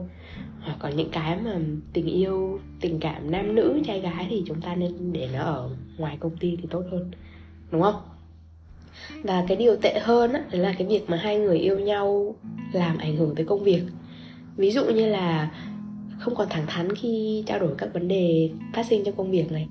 Hoặc 0.61 0.77
có 0.79 0.89
những 0.89 1.11
cái 1.11 1.37
mà 1.37 1.59
tình 1.93 2.07
yêu 2.07 2.61
tình 2.81 3.01
cảm 3.01 3.31
nam 3.31 3.55
nữ 3.55 3.81
trai 3.87 4.01
gái 4.01 4.27
thì 4.31 4.43
chúng 4.47 4.61
ta 4.61 4.75
nên 4.75 5.13
để 5.13 5.29
nó 5.33 5.43
ở 5.43 5.71
ngoài 5.99 6.17
công 6.21 6.37
ty 6.37 6.57
thì 6.57 6.69
tốt 6.71 6.85
hơn. 6.91 7.11
Đúng 7.71 7.83
không? 7.83 8.03
Và 9.23 9.45
cái 9.49 9.57
điều 9.57 9.77
tệ 9.77 9.99
hơn 10.03 10.33
á, 10.33 10.43
là 10.51 10.75
cái 10.79 10.89
việc 10.89 11.11
mà 11.11 11.17
hai 11.17 11.39
người 11.39 11.59
yêu 11.59 11.79
nhau 11.79 12.35
làm 12.73 12.99
ảnh 12.99 13.17
hưởng 13.17 13.35
tới 13.35 13.45
công 13.45 13.65
việc. 13.65 13.83
Ví 14.57 14.71
dụ 14.71 14.85
như 14.85 15.07
là 15.07 15.51
không 16.23 16.35
còn 16.35 16.49
thẳng 16.51 16.67
thắn 16.67 16.95
khi 16.95 17.43
trao 17.47 17.59
đổi 17.59 17.75
các 17.79 17.95
vấn 17.95 18.09
đề 18.09 18.51
phát 18.75 18.87
sinh 18.87 19.05
trong 19.05 19.17
công 19.17 19.31
việc 19.31 19.53
này 19.53 19.69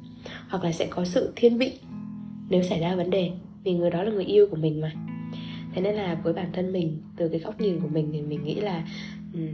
hoặc 0.50 0.64
là 0.64 0.72
sẽ 0.72 0.88
có 0.90 1.06
sự 1.06 1.34
thiên 1.36 1.58
vị 1.58 1.72
nếu 2.50 2.64
xảy 2.64 2.80
ra 2.80 2.96
vấn 2.96 3.10
đề 3.10 3.32
vì 3.64 3.74
người 3.74 3.90
đó 3.90 4.04
là 4.04 4.12
người 4.12 4.26
yêu 4.26 4.48
của 4.52 4.56
mình 4.56 4.82
mà. 4.82 4.92
Thế 5.74 5.82
nên 5.82 5.96
là 5.96 6.16
với 6.24 6.34
bản 6.34 6.50
thân 6.54 6.72
mình 6.72 7.02
từ 7.18 7.28
cái 7.28 7.40
góc 7.40 7.62
nhìn 7.62 7.80
của 7.80 7.88
mình 7.88 8.10
thì 8.14 8.22
mình 8.22 8.44
nghĩ 8.44 8.56
là 8.56 8.88
um, 9.34 9.48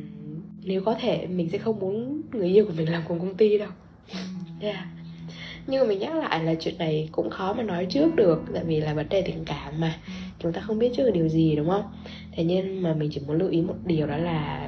nếu 0.64 0.84
có 0.84 0.94
thể 0.94 1.28
mình 1.28 1.50
sẽ 1.50 1.58
không 1.58 1.80
muốn 1.80 2.22
người 2.32 2.48
yêu 2.48 2.66
của 2.66 2.74
mình 2.78 2.92
làm 2.92 3.02
cùng 3.08 3.20
công 3.20 3.36
ty 3.36 3.58
đâu. 3.58 3.70
Yeah. 4.62 4.86
nhưng 5.68 5.82
mà 5.82 5.88
mình 5.88 6.00
nhắc 6.00 6.16
lại 6.16 6.44
là 6.44 6.56
chuyện 6.60 6.78
này 6.78 7.10
cũng 7.12 7.30
khó 7.30 7.54
mà 7.54 7.64
nói 7.64 7.86
trước 7.86 8.16
được 8.16 8.44
tại 8.54 8.64
vì 8.64 8.82
là 8.82 8.94
vấn 8.94 9.10
đề 9.10 9.22
tình 9.22 9.46
cảm 9.46 9.80
mà. 9.80 9.96
Chúng 10.40 10.54
ta 10.54 10.62
không 10.62 10.80
biết 10.80 10.92
trước 10.96 11.04
được 11.04 11.12
điều 11.14 11.30
gì 11.30 11.56
đúng 11.56 11.70
không? 11.70 11.84
Thế 12.32 12.44
nhưng 12.44 12.82
mà 12.82 12.94
mình 12.94 13.10
chỉ 13.14 13.22
muốn 13.28 13.38
lưu 13.38 13.50
ý 13.50 13.62
một 13.62 13.76
điều 13.86 14.08
đó 14.08 14.18
là 14.18 14.67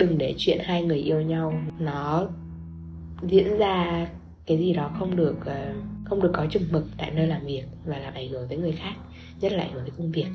đừng 0.00 0.18
để 0.18 0.34
chuyện 0.38 0.58
hai 0.64 0.82
người 0.82 0.98
yêu 0.98 1.20
nhau 1.20 1.54
nó 1.78 2.28
diễn 3.22 3.58
ra 3.58 4.06
cái 4.46 4.58
gì 4.58 4.72
đó 4.72 4.90
không 4.98 5.16
được 5.16 5.36
ờ, 5.44 5.74
không 6.04 6.22
được 6.22 6.30
có 6.34 6.46
chừng 6.50 6.62
mực 6.70 6.86
tại 6.98 7.10
nơi 7.10 7.26
làm 7.26 7.46
việc 7.46 7.64
và 7.84 7.98
làm 7.98 8.14
ảnh 8.14 8.28
hưởng 8.28 8.48
tới 8.48 8.58
người 8.58 8.72
khác, 8.72 8.92
nhất 9.40 9.52
là 9.52 9.62
ảnh 9.62 9.72
hưởng 9.72 9.82
tới 9.82 9.92
công 9.98 10.12
việc. 10.12 10.26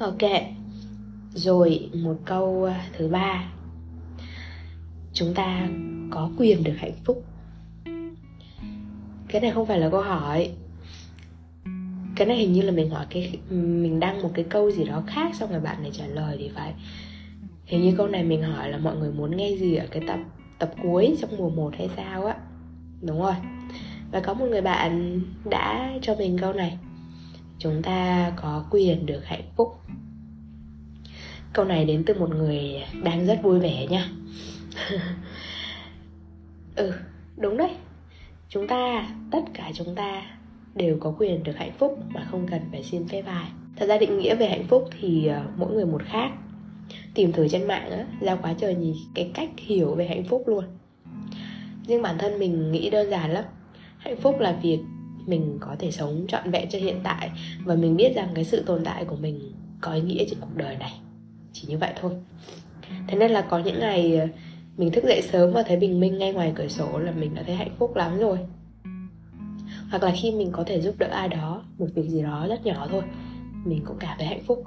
Ok, 0.00 0.30
rồi 1.34 1.90
một 1.94 2.16
câu 2.24 2.64
ờ, 2.64 2.72
thứ 2.98 3.08
ba. 3.08 3.52
Chúng 5.12 5.34
ta 5.34 5.68
có 6.10 6.30
quyền 6.38 6.64
được 6.64 6.74
hạnh 6.76 6.96
phúc. 7.04 7.24
Cái 9.28 9.40
này 9.40 9.50
không 9.50 9.66
phải 9.66 9.78
là 9.78 9.90
câu 9.90 10.00
hỏi. 10.00 10.50
Cái 12.16 12.26
này 12.26 12.36
hình 12.36 12.52
như 12.52 12.62
là 12.62 12.72
mình 12.72 12.90
hỏi 12.90 13.06
cái, 13.10 13.38
mình 13.50 14.00
đăng 14.00 14.22
một 14.22 14.30
cái 14.34 14.44
câu 14.48 14.70
gì 14.70 14.84
đó 14.84 15.02
khác 15.06 15.34
xong 15.34 15.50
rồi 15.50 15.60
bạn 15.60 15.82
này 15.82 15.90
trả 15.94 16.06
lời 16.06 16.36
thì 16.40 16.50
phải 16.54 16.74
hình 17.68 17.82
như 17.82 17.94
câu 17.96 18.08
này 18.08 18.24
mình 18.24 18.42
hỏi 18.42 18.70
là 18.70 18.78
mọi 18.78 18.96
người 18.96 19.12
muốn 19.12 19.36
nghe 19.36 19.50
gì 19.50 19.74
ở 19.74 19.86
cái 19.90 20.02
tập 20.06 20.18
tập 20.58 20.70
cuối 20.82 21.16
trong 21.20 21.30
mùa 21.38 21.50
1 21.50 21.74
hay 21.78 21.88
sao 21.96 22.26
á? 22.26 22.36
Đúng 23.00 23.22
rồi. 23.22 23.34
Và 24.12 24.20
có 24.20 24.34
một 24.34 24.46
người 24.50 24.60
bạn 24.60 25.20
đã 25.44 25.92
cho 26.02 26.14
mình 26.14 26.38
câu 26.40 26.52
này. 26.52 26.78
Chúng 27.58 27.82
ta 27.82 28.32
có 28.36 28.64
quyền 28.70 29.06
được 29.06 29.24
hạnh 29.24 29.44
phúc. 29.56 29.80
Câu 31.52 31.64
này 31.64 31.84
đến 31.84 32.04
từ 32.06 32.14
một 32.14 32.30
người 32.30 32.84
đang 33.02 33.26
rất 33.26 33.40
vui 33.42 33.60
vẻ 33.60 33.86
nha. 33.86 34.08
Ừ 36.76 36.92
đúng 37.36 37.56
đấy. 37.56 37.70
Chúng 38.48 38.68
ta, 38.68 39.08
tất 39.30 39.42
cả 39.54 39.70
chúng 39.74 39.94
ta 39.94 40.22
đều 40.74 40.98
có 41.00 41.14
quyền 41.18 41.42
được 41.42 41.56
hạnh 41.56 41.72
phúc 41.78 41.98
mà 42.08 42.26
không 42.30 42.46
cần 42.50 42.60
phải 42.70 42.82
xin 42.82 43.08
phép 43.08 43.22
ai. 43.26 43.44
Thật 43.76 43.86
ra 43.86 43.98
định 43.98 44.18
nghĩa 44.18 44.34
về 44.34 44.48
hạnh 44.48 44.64
phúc 44.68 44.88
thì 45.00 45.26
ờ, 45.26 45.42
mỗi 45.56 45.72
người 45.72 45.86
một 45.86 46.02
khác 46.04 46.30
tìm 47.18 47.32
thử 47.32 47.48
trên 47.48 47.68
mạng 47.68 47.90
á 47.90 48.04
ra 48.20 48.36
quá 48.36 48.54
trời 48.58 48.74
nhỉ 48.74 48.94
cái 49.14 49.30
cách 49.34 49.50
hiểu 49.56 49.94
về 49.94 50.06
hạnh 50.06 50.24
phúc 50.24 50.42
luôn. 50.46 50.64
Nhưng 51.86 52.02
bản 52.02 52.18
thân 52.18 52.38
mình 52.38 52.72
nghĩ 52.72 52.90
đơn 52.90 53.10
giản 53.10 53.30
lắm, 53.30 53.44
hạnh 53.98 54.16
phúc 54.16 54.40
là 54.40 54.58
việc 54.62 54.78
mình 55.26 55.58
có 55.60 55.76
thể 55.78 55.90
sống 55.90 56.24
trọn 56.28 56.50
vẹn 56.50 56.68
cho 56.70 56.78
hiện 56.78 57.00
tại 57.02 57.30
và 57.64 57.74
mình 57.74 57.96
biết 57.96 58.14
rằng 58.14 58.28
cái 58.34 58.44
sự 58.44 58.62
tồn 58.62 58.84
tại 58.84 59.04
của 59.04 59.16
mình 59.16 59.52
có 59.80 59.92
ý 59.92 60.00
nghĩa 60.00 60.24
trên 60.30 60.38
cuộc 60.40 60.56
đời 60.56 60.76
này. 60.76 60.92
Chỉ 61.52 61.68
như 61.68 61.78
vậy 61.78 61.92
thôi. 62.00 62.12
Thế 63.08 63.18
nên 63.18 63.30
là 63.30 63.40
có 63.40 63.58
những 63.58 63.80
ngày 63.80 64.16
ờ, 64.16 64.26
mình 64.76 64.90
thức 64.90 65.04
dậy 65.04 65.22
sớm 65.22 65.52
và 65.52 65.62
thấy 65.62 65.76
bình 65.76 66.00
minh 66.00 66.18
ngay 66.18 66.32
ngoài 66.32 66.52
cửa 66.54 66.68
sổ 66.68 66.98
là 66.98 67.12
mình 67.12 67.34
đã 67.34 67.42
thấy 67.42 67.54
hạnh 67.54 67.74
phúc 67.78 67.96
lắm 67.96 68.18
rồi. 68.18 68.38
Hoặc 69.90 70.02
là 70.02 70.12
khi 70.16 70.32
mình 70.32 70.48
có 70.52 70.64
thể 70.66 70.80
giúp 70.80 70.94
đỡ 70.98 71.06
ai 71.06 71.28
đó, 71.28 71.62
một 71.78 71.86
việc 71.94 72.08
gì 72.08 72.22
đó 72.22 72.46
rất 72.48 72.66
nhỏ 72.66 72.86
thôi, 72.90 73.02
mình 73.64 73.82
cũng 73.84 73.96
cảm 74.00 74.16
thấy 74.18 74.26
hạnh 74.26 74.44
phúc 74.46 74.64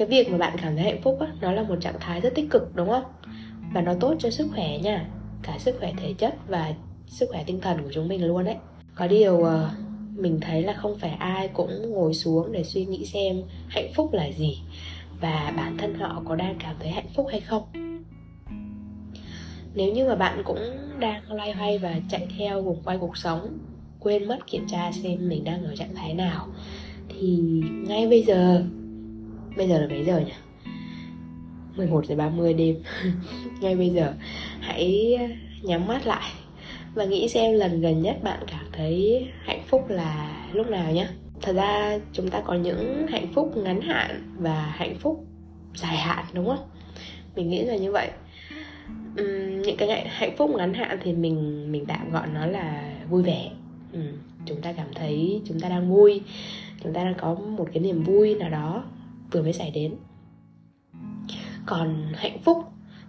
cái 0.00 0.08
việc 0.08 0.30
mà 0.30 0.38
bạn 0.38 0.56
cảm 0.62 0.76
thấy 0.76 0.84
hạnh 0.84 1.02
phúc 1.02 1.20
á, 1.20 1.26
nó 1.40 1.52
là 1.52 1.62
một 1.62 1.76
trạng 1.80 1.94
thái 2.00 2.20
rất 2.20 2.34
tích 2.34 2.50
cực, 2.50 2.76
đúng 2.76 2.88
không? 2.88 3.04
Và 3.72 3.80
nó 3.80 3.94
tốt 4.00 4.14
cho 4.18 4.30
sức 4.30 4.48
khỏe 4.54 4.78
nha. 4.78 5.06
Cả 5.42 5.58
sức 5.58 5.76
khỏe 5.78 5.92
thể 5.96 6.14
chất 6.18 6.34
và 6.48 6.74
sức 7.06 7.28
khỏe 7.30 7.44
tinh 7.46 7.60
thần 7.60 7.82
của 7.82 7.90
chúng 7.92 8.08
mình 8.08 8.26
luôn 8.26 8.44
đấy. 8.44 8.56
Có 8.94 9.06
điều 9.06 9.42
ờ, 9.42 9.70
mình 10.16 10.40
thấy 10.40 10.62
là 10.62 10.72
không 10.72 10.98
phải 10.98 11.10
ai 11.10 11.48
cũng 11.48 11.90
ngồi 11.92 12.14
xuống 12.14 12.52
để 12.52 12.64
suy 12.64 12.84
nghĩ 12.84 13.06
xem 13.06 13.42
hạnh 13.68 13.92
phúc 13.94 14.12
là 14.12 14.30
gì 14.30 14.58
và 15.20 15.52
bản 15.56 15.76
thân 15.78 15.94
họ 15.94 16.22
có 16.24 16.34
đang 16.34 16.56
cảm 16.58 16.76
thấy 16.80 16.90
hạnh 16.90 17.08
phúc 17.14 17.26
hay 17.30 17.40
không. 17.40 17.62
Nếu 19.74 19.92
như 19.92 20.06
mà 20.06 20.14
bạn 20.14 20.42
cũng 20.44 20.58
đang 20.98 21.32
loay 21.32 21.52
hoay 21.52 21.78
và 21.78 21.94
chạy 22.08 22.26
theo 22.38 22.62
vòng 22.62 22.82
quay 22.84 22.98
cuộc 22.98 23.16
sống, 23.16 23.58
quên 24.00 24.28
mất 24.28 24.46
kiểm 24.46 24.66
tra 24.68 24.92
xem 24.92 25.28
mình 25.28 25.44
đang 25.44 25.64
ở 25.64 25.76
trạng 25.76 25.94
thái 25.94 26.14
nào, 26.14 26.46
thì 27.08 27.40
ngay 27.86 28.08
bây 28.08 28.22
giờ 28.22 28.64
bây 29.56 29.68
giờ 29.68 29.78
là 29.78 29.86
mấy 29.86 30.04
giờ 30.04 30.18
nhỉ? 30.18 30.32
11 31.76 32.06
giờ 32.06 32.16
30 32.16 32.54
đêm. 32.54 32.76
Ngay 33.60 33.76
bây 33.76 33.90
giờ 33.90 34.14
hãy 34.60 35.18
nhắm 35.62 35.86
mắt 35.86 36.06
lại 36.06 36.30
và 36.94 37.04
nghĩ 37.04 37.28
xem 37.28 37.54
lần 37.54 37.80
gần 37.80 38.02
nhất 38.02 38.22
bạn 38.22 38.40
cảm 38.46 38.64
thấy 38.72 39.26
hạnh 39.44 39.62
phúc 39.66 39.84
là 39.88 40.42
lúc 40.52 40.70
nào 40.70 40.92
nhé. 40.92 41.08
Thật 41.42 41.52
ra 41.52 41.98
chúng 42.12 42.28
ta 42.28 42.40
có 42.40 42.54
những 42.54 43.06
hạnh 43.06 43.26
phúc 43.34 43.56
ngắn 43.56 43.80
hạn 43.80 44.34
và 44.38 44.74
hạnh 44.76 44.96
phúc 44.98 45.24
dài 45.74 45.96
hạn 45.96 46.24
đúng 46.32 46.46
không? 46.46 46.68
Mình 47.36 47.50
nghĩ 47.50 47.64
là 47.64 47.76
như 47.76 47.92
vậy. 47.92 48.10
Uhm, 49.20 49.62
những 49.62 49.76
cái 49.76 50.08
hạnh 50.08 50.36
phúc 50.36 50.50
ngắn 50.56 50.74
hạn 50.74 50.98
thì 51.02 51.12
mình 51.12 51.72
mình 51.72 51.86
tạm 51.86 52.12
gọi 52.12 52.26
nó 52.34 52.46
là 52.46 52.92
vui 53.10 53.22
vẻ. 53.22 53.50
Uhm, 53.96 54.12
chúng 54.46 54.60
ta 54.62 54.72
cảm 54.72 54.86
thấy 54.94 55.42
chúng 55.46 55.60
ta 55.60 55.68
đang 55.68 55.90
vui 55.90 56.22
chúng 56.82 56.92
ta 56.92 57.04
đang 57.04 57.14
có 57.14 57.34
một 57.34 57.68
cái 57.72 57.82
niềm 57.82 58.02
vui 58.02 58.34
nào 58.34 58.50
đó 58.50 58.84
vừa 59.30 59.42
mới 59.42 59.52
xảy 59.52 59.70
đến. 59.70 59.94
Còn 61.66 62.12
hạnh 62.14 62.38
phúc, 62.44 62.58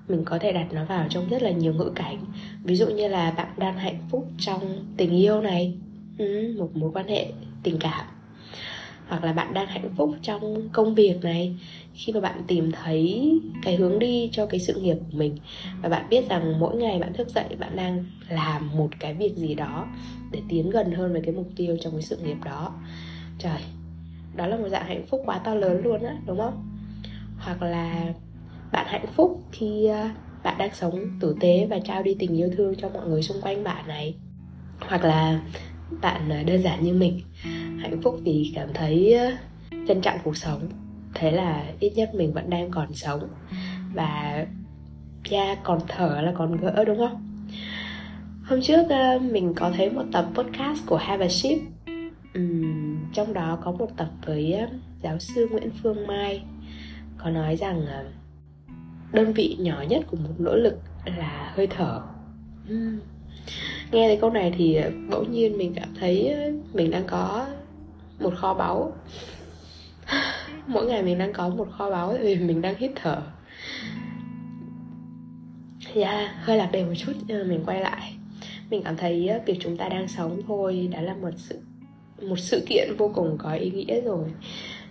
mình 0.08 0.24
có 0.26 0.40
thể 0.40 0.52
đặt 0.52 0.68
nó 0.74 0.86
vào 0.86 1.08
trong 1.10 1.30
rất 1.30 1.42
là 1.42 1.52
nhiều 1.52 1.74
ngữ 1.74 1.92
cảnh. 1.96 2.26
Ví 2.64 2.76
dụ 2.76 2.88
như 2.88 3.08
là 3.08 3.32
bạn 3.32 3.48
đang 3.58 3.78
hạnh 3.78 4.00
phúc 4.10 4.28
trong 4.40 4.86
tình 4.98 5.12
yêu 5.12 5.42
này 5.42 5.74
ừ, 6.18 6.56
một 6.58 6.76
mối 6.76 6.92
quan 6.94 7.08
hệ 7.08 7.32
tình 7.64 7.78
cảm. 7.80 8.06
Hoặc 9.08 9.24
là 9.24 9.34
bạn 9.34 9.54
đang 9.54 9.68
hạnh 9.68 9.90
phúc 9.98 10.16
trong 10.22 10.70
công 10.70 10.96
việc 10.96 11.24
này, 11.24 11.56
khi 11.94 12.14
mà 12.14 12.20
bạn 12.20 12.44
tìm 12.48 12.72
thấy 12.72 13.32
cái 13.64 13.76
hướng 13.76 14.00
đi 14.00 14.30
cho 14.32 14.46
cái 14.46 14.60
sự 14.60 14.82
nghiệp 14.82 14.98
của 15.00 15.18
mình. 15.18 15.38
Và 15.82 15.90
bạn 15.90 16.10
biết 16.10 16.30
rằng 16.30 16.60
mỗi 16.60 16.76
ngày 16.76 17.00
bạn 17.00 17.14
thức 17.14 17.30
dậy, 17.30 17.46
bạn 17.60 17.76
đang 17.76 18.06
làm 18.30 18.70
một 18.78 18.90
cái 19.00 19.14
việc 19.14 19.36
gì 19.36 19.56
đó 19.56 19.88
để 20.32 20.40
tiến 20.50 20.70
gần 20.70 20.92
hơn 20.92 21.12
với 21.12 21.22
cái 21.22 21.34
mục 21.34 21.48
tiêu 21.56 21.78
trong 21.82 21.94
cái 21.94 22.02
sự 22.02 22.18
nghiệp 22.18 22.38
đó. 22.46 22.76
Trời 23.40 23.62
đó 24.36 24.48
là 24.48 24.58
một 24.58 24.70
dạng 24.70 24.86
hạnh 24.86 25.06
phúc 25.08 25.22
quá 25.26 25.38
to 25.38 25.56
lớn 25.56 25.82
luôn 25.84 26.04
á 26.04 26.16
đúng 26.26 26.38
không? 26.38 26.68
Hoặc 27.38 27.62
là 27.62 28.14
bạn 28.72 28.86
hạnh 28.90 29.06
phúc 29.16 29.44
khi 29.52 29.86
ờ, 29.86 30.10
bạn 30.44 30.58
đang 30.58 30.74
sống 30.74 31.00
tử 31.20 31.36
tế 31.40 31.68
và 31.70 31.80
trao 31.80 32.04
đi 32.04 32.16
tình 32.20 32.38
yêu 32.38 32.50
thương 32.58 32.76
cho 32.76 32.90
mọi 32.90 33.08
người 33.08 33.24
xung 33.24 33.42
quanh 33.42 33.64
bạn 33.64 33.88
này. 33.88 34.16
Hoặc 34.80 35.04
là 35.04 35.42
bạn 36.02 36.30
ờ, 36.30 36.44
đơn 36.44 36.62
giản 36.62 36.84
như 36.84 36.94
mình. 36.94 37.22
Hạnh 37.80 38.02
phúc 38.04 38.20
vì 38.24 38.52
cảm 38.56 38.68
thấy 38.74 39.14
ờ, 39.14 39.32
trân 39.88 40.02
trọng 40.02 40.18
cuộc 40.24 40.38
sống. 40.38 40.62
Thế 41.14 41.32
là 41.32 41.66
ít 41.80 41.94
nhất 41.96 42.16
mình 42.16 42.34
vẫn 42.34 42.50
đang 42.50 42.72
còn 42.72 42.94
sống. 42.94 43.28
Và 43.94 44.46
da 45.30 45.56
còn 45.64 45.80
thở 45.88 46.22
là 46.22 46.34
còn 46.38 46.58
gỡ 46.58 46.84
đúng 46.86 46.98
không? 46.98 47.28
Hôm 48.44 48.62
trước 48.62 48.88
mình 49.32 49.54
có 49.56 49.72
thấy 49.78 49.90
một 49.90 50.04
tập 50.12 50.26
podcast 50.34 50.86
của 50.86 50.98
Have 50.98 51.26
a 51.26 51.30
Ship 51.30 51.60
uhm, 52.40 52.91
trong 53.14 53.34
đó 53.34 53.58
có 53.64 53.72
một 53.72 53.90
tập 53.98 54.10
với 54.26 54.54
ờ, 54.54 54.68
giáo 55.04 55.20
sư 55.20 55.48
Nguyễn 55.52 55.70
Phương 55.84 56.08
Mai 56.08 56.44
có 57.18 57.30
nói 57.30 57.56
rằng 57.56 57.86
ờ, 57.86 58.06
đơn 59.14 59.34
vị 59.34 59.58
nhỏ 59.60 59.84
nhất 59.90 60.06
của 60.12 60.18
một 60.18 60.34
nỗ 60.38 60.56
lực 60.56 60.80
là 61.06 61.54
hơi 61.56 61.68
thở. 61.68 62.02
Uhm. 62.74 63.00
nghe 63.92 64.08
thấy 64.08 64.18
câu 64.22 64.30
này 64.30 64.54
thì 64.58 64.76
ờ, 64.76 64.92
bỗng 65.10 65.32
nhiên 65.32 65.58
mình 65.58 65.74
cảm 65.76 65.90
thấy 66.00 66.36
mình 66.74 66.92
đang 66.92 67.08
có 67.08 67.48
một 68.20 68.34
kho 68.36 68.54
báu. 68.54 68.94
Mỗi 70.68 70.86
ngày 70.86 71.04
mình 71.04 71.18
đang 71.18 71.34
có 71.34 71.50
một 71.50 71.68
kho 71.72 71.92
báu 71.92 72.16
vì 72.22 72.36
mình 72.36 72.62
đang 72.62 72.76
hít 72.78 72.92
thở. 72.96 73.22
Dạ 75.96 76.12
yeah, 76.12 76.32
hơi 76.42 76.58
lạc 76.58 76.70
đề 76.72 76.86
một 76.86 76.94
chút 76.98 77.14
mình 77.28 77.64
quay 77.66 77.82
lại. 77.82 78.14
Mình 78.70 78.84
cảm 78.84 78.98
thấy 78.98 79.30
việc 79.46 79.58
chúng 79.60 79.78
ta 79.78 79.90
đang 79.90 80.08
sống 80.08 80.42
thôi 80.48 80.90
đã 80.92 81.02
là 81.02 81.14
một 81.14 81.30
sự 81.38 81.60
một 82.22 82.40
sự 82.40 82.64
kiện 82.68 82.96
vô 82.98 83.12
cùng 83.16 83.38
có 83.40 83.54
ý 83.54 83.72
nghĩa 83.72 84.02
rồi. 84.02 84.26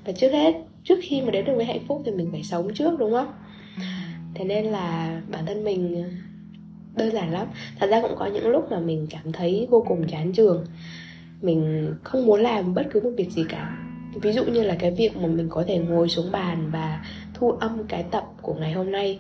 Và 0.04 0.12
trước 0.12 0.32
hết, 0.32 0.54
trước 0.84 0.98
khi 1.02 1.22
mà 1.22 1.30
đến 1.30 1.44
được 1.44 1.52
với 1.56 1.64
hạnh 1.64 1.84
phúc 1.88 2.02
thì 2.06 2.12
mình 2.12 2.28
phải 2.32 2.42
sống 2.42 2.74
trước, 2.74 2.98
đúng 2.98 3.12
không? 3.12 3.32
Thế 4.34 4.44
nên 4.44 4.64
là 4.64 5.20
bản 5.30 5.46
thân 5.46 5.64
mình 5.64 6.02
ờ, 6.02 6.08
đơn 6.96 7.12
giản 7.12 7.32
lắm. 7.32 7.46
Thật 7.78 7.86
ra 7.90 8.02
cũng 8.02 8.16
có 8.18 8.26
những 8.26 8.48
lúc 8.48 8.70
mà 8.70 8.80
mình 8.80 9.06
cảm 9.10 9.32
thấy 9.32 9.66
vô 9.70 9.84
cùng 9.88 10.08
chán 10.08 10.32
trường. 10.32 10.66
Mình 11.42 11.90
không 12.04 12.26
muốn 12.26 12.40
làm 12.40 12.74
bất 12.74 12.86
cứ 12.90 13.00
một 13.00 13.10
việc 13.16 13.30
gì 13.30 13.44
cả. 13.48 13.76
Ví 14.22 14.32
dụ 14.32 14.44
như 14.44 14.62
là 14.62 14.76
cái 14.78 14.90
việc 14.90 15.16
mà 15.16 15.26
mình 15.26 15.48
có 15.50 15.64
thể 15.66 15.78
ngồi 15.78 16.08
xuống 16.08 16.32
bàn 16.32 16.70
và 16.72 17.04
thu 17.34 17.50
âm 17.50 17.84
cái 17.88 18.04
tập 18.10 18.24
của 18.42 18.54
ngày 18.54 18.72
hôm 18.72 18.92
nay 18.92 19.18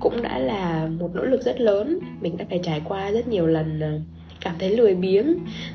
cũng 0.00 0.22
đã 0.22 0.38
là 0.38 0.88
một 1.00 1.10
nỗ 1.14 1.24
lực 1.24 1.42
rất 1.42 1.60
lớn. 1.60 1.98
Mình 2.20 2.36
đã 2.36 2.44
phải 2.48 2.60
trải 2.62 2.82
qua 2.84 3.10
rất 3.10 3.28
nhiều 3.28 3.46
lần 3.46 3.80
ờ, 3.80 4.00
cảm 4.44 4.54
thấy 4.58 4.76
lười 4.76 4.94
biếng 4.94 5.26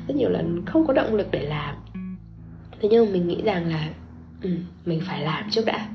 rất 0.08 0.14
nhiều 0.16 0.28
lần 0.28 0.62
không 0.66 0.86
có 0.86 0.92
động 0.92 1.14
lực 1.14 1.28
để 1.30 1.42
làm. 1.42 1.74
Thế 2.80 2.88
nhưng 2.92 3.06
mà 3.06 3.12
mình 3.12 3.28
nghĩ 3.28 3.42
rằng 3.42 3.70
là 3.70 3.90
ừ, 4.42 4.50
mình 4.84 5.00
phải 5.04 5.22
làm 5.22 5.50
trước 5.50 5.66
đã. 5.66 5.88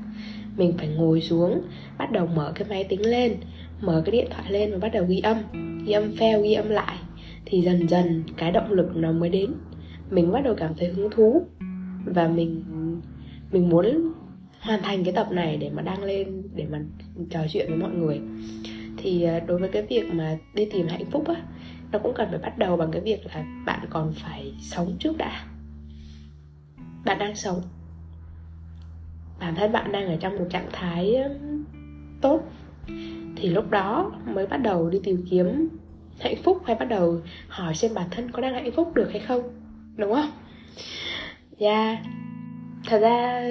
Mình 0.56 0.72
phải 0.78 0.88
ngồi 0.88 1.20
xuống 1.20 1.62
bắt 1.98 2.12
đầu 2.12 2.26
mở 2.26 2.52
cái 2.54 2.68
máy 2.68 2.84
tính 2.84 3.02
lên 3.02 3.36
mở 3.80 4.02
cái 4.04 4.12
điện 4.12 4.26
thoại 4.30 4.52
lên 4.52 4.72
và 4.72 4.78
bắt 4.78 4.88
đầu 4.92 5.04
ghi 5.08 5.20
âm. 5.20 5.36
Ghi 5.86 5.92
âm 5.92 6.10
fail 6.10 6.42
ghi 6.42 6.52
âm 6.52 6.68
lại. 6.68 6.96
Thì 7.44 7.60
dần 7.60 7.88
dần 7.88 8.22
cái 8.36 8.52
động 8.52 8.72
lực 8.72 8.96
nó 8.96 9.12
mới 9.12 9.28
đến. 9.28 9.50
Mình 10.10 10.32
bắt 10.32 10.40
đầu 10.44 10.54
cảm 10.54 10.74
thấy 10.78 10.88
hứng 10.88 11.10
thú 11.10 11.46
và 12.04 12.28
mình 12.28 12.64
mình 13.52 13.68
muốn 13.68 14.12
hoàn 14.60 14.82
thành 14.82 15.04
cái 15.04 15.12
tập 15.12 15.28
này 15.30 15.56
để 15.56 15.70
mà 15.70 15.82
đăng 15.82 16.02
lên 16.02 16.42
để 16.54 16.66
mà 16.70 16.80
trò 17.30 17.40
chuyện 17.52 17.66
với 17.68 17.78
mọi 17.78 17.90
người. 17.90 18.20
Thì 18.96 19.22
à, 19.22 19.40
đối 19.46 19.58
với 19.58 19.68
cái 19.68 19.82
việc 19.82 20.04
mà 20.12 20.38
đi 20.54 20.64
tìm 20.64 20.86
hạnh 20.88 21.04
phúc 21.10 21.28
á 21.28 21.34
nó 21.92 21.98
cũng 21.98 22.14
cần 22.14 22.28
phải 22.30 22.38
bắt 22.38 22.58
đầu 22.58 22.76
bằng 22.76 22.90
cái 22.90 23.02
việc 23.02 23.26
là 23.26 23.44
bạn 23.66 23.86
còn 23.90 24.12
phải 24.12 24.54
sống 24.60 24.96
trước 24.98 25.16
đã. 25.18 25.44
Bạn 27.04 27.18
đang 27.18 27.36
sống. 27.36 27.62
Bản 29.40 29.54
thân 29.54 29.72
bạn 29.72 29.92
đang 29.92 30.06
ở 30.06 30.16
trong 30.20 30.36
một 30.36 30.46
trạng 30.50 30.68
thái 30.72 31.16
tốt. 32.20 32.42
Thì 33.36 33.48
lúc 33.48 33.70
đó 33.70 34.12
mới 34.26 34.46
bắt 34.46 34.56
đầu 34.56 34.90
đi 34.90 35.00
tìm 35.04 35.24
kiếm 35.30 35.68
hạnh 36.20 36.42
phúc 36.42 36.62
hay 36.66 36.76
bắt 36.76 36.84
đầu 36.84 37.20
hỏi 37.48 37.74
xem 37.74 37.94
bản 37.94 38.06
thân 38.10 38.30
có 38.30 38.42
đang 38.42 38.54
hạnh 38.54 38.70
phúc 38.76 38.94
được 38.94 39.08
hay 39.10 39.20
không, 39.20 39.42
đúng 39.96 40.14
không? 40.14 40.30
Dạ. 41.58 41.88
Yeah. 41.88 41.98
thật 42.86 42.98
ra 42.98 43.42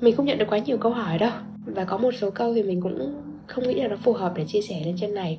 mình 0.00 0.16
không 0.16 0.26
nhận 0.26 0.38
được 0.38 0.46
quá 0.48 0.58
nhiều 0.58 0.78
câu 0.78 0.92
hỏi 0.92 1.18
đâu. 1.18 1.30
Và 1.66 1.84
có 1.84 1.98
một 1.98 2.14
số 2.14 2.30
câu 2.30 2.54
thì 2.54 2.62
mình 2.62 2.80
cũng 2.80 3.22
không 3.46 3.68
nghĩ 3.68 3.74
là 3.74 3.88
nó 3.88 3.96
phù 3.96 4.12
hợp 4.12 4.32
để 4.36 4.44
chia 4.48 4.60
sẻ 4.60 4.82
lên 4.84 4.96
trên 5.00 5.14
này. 5.14 5.38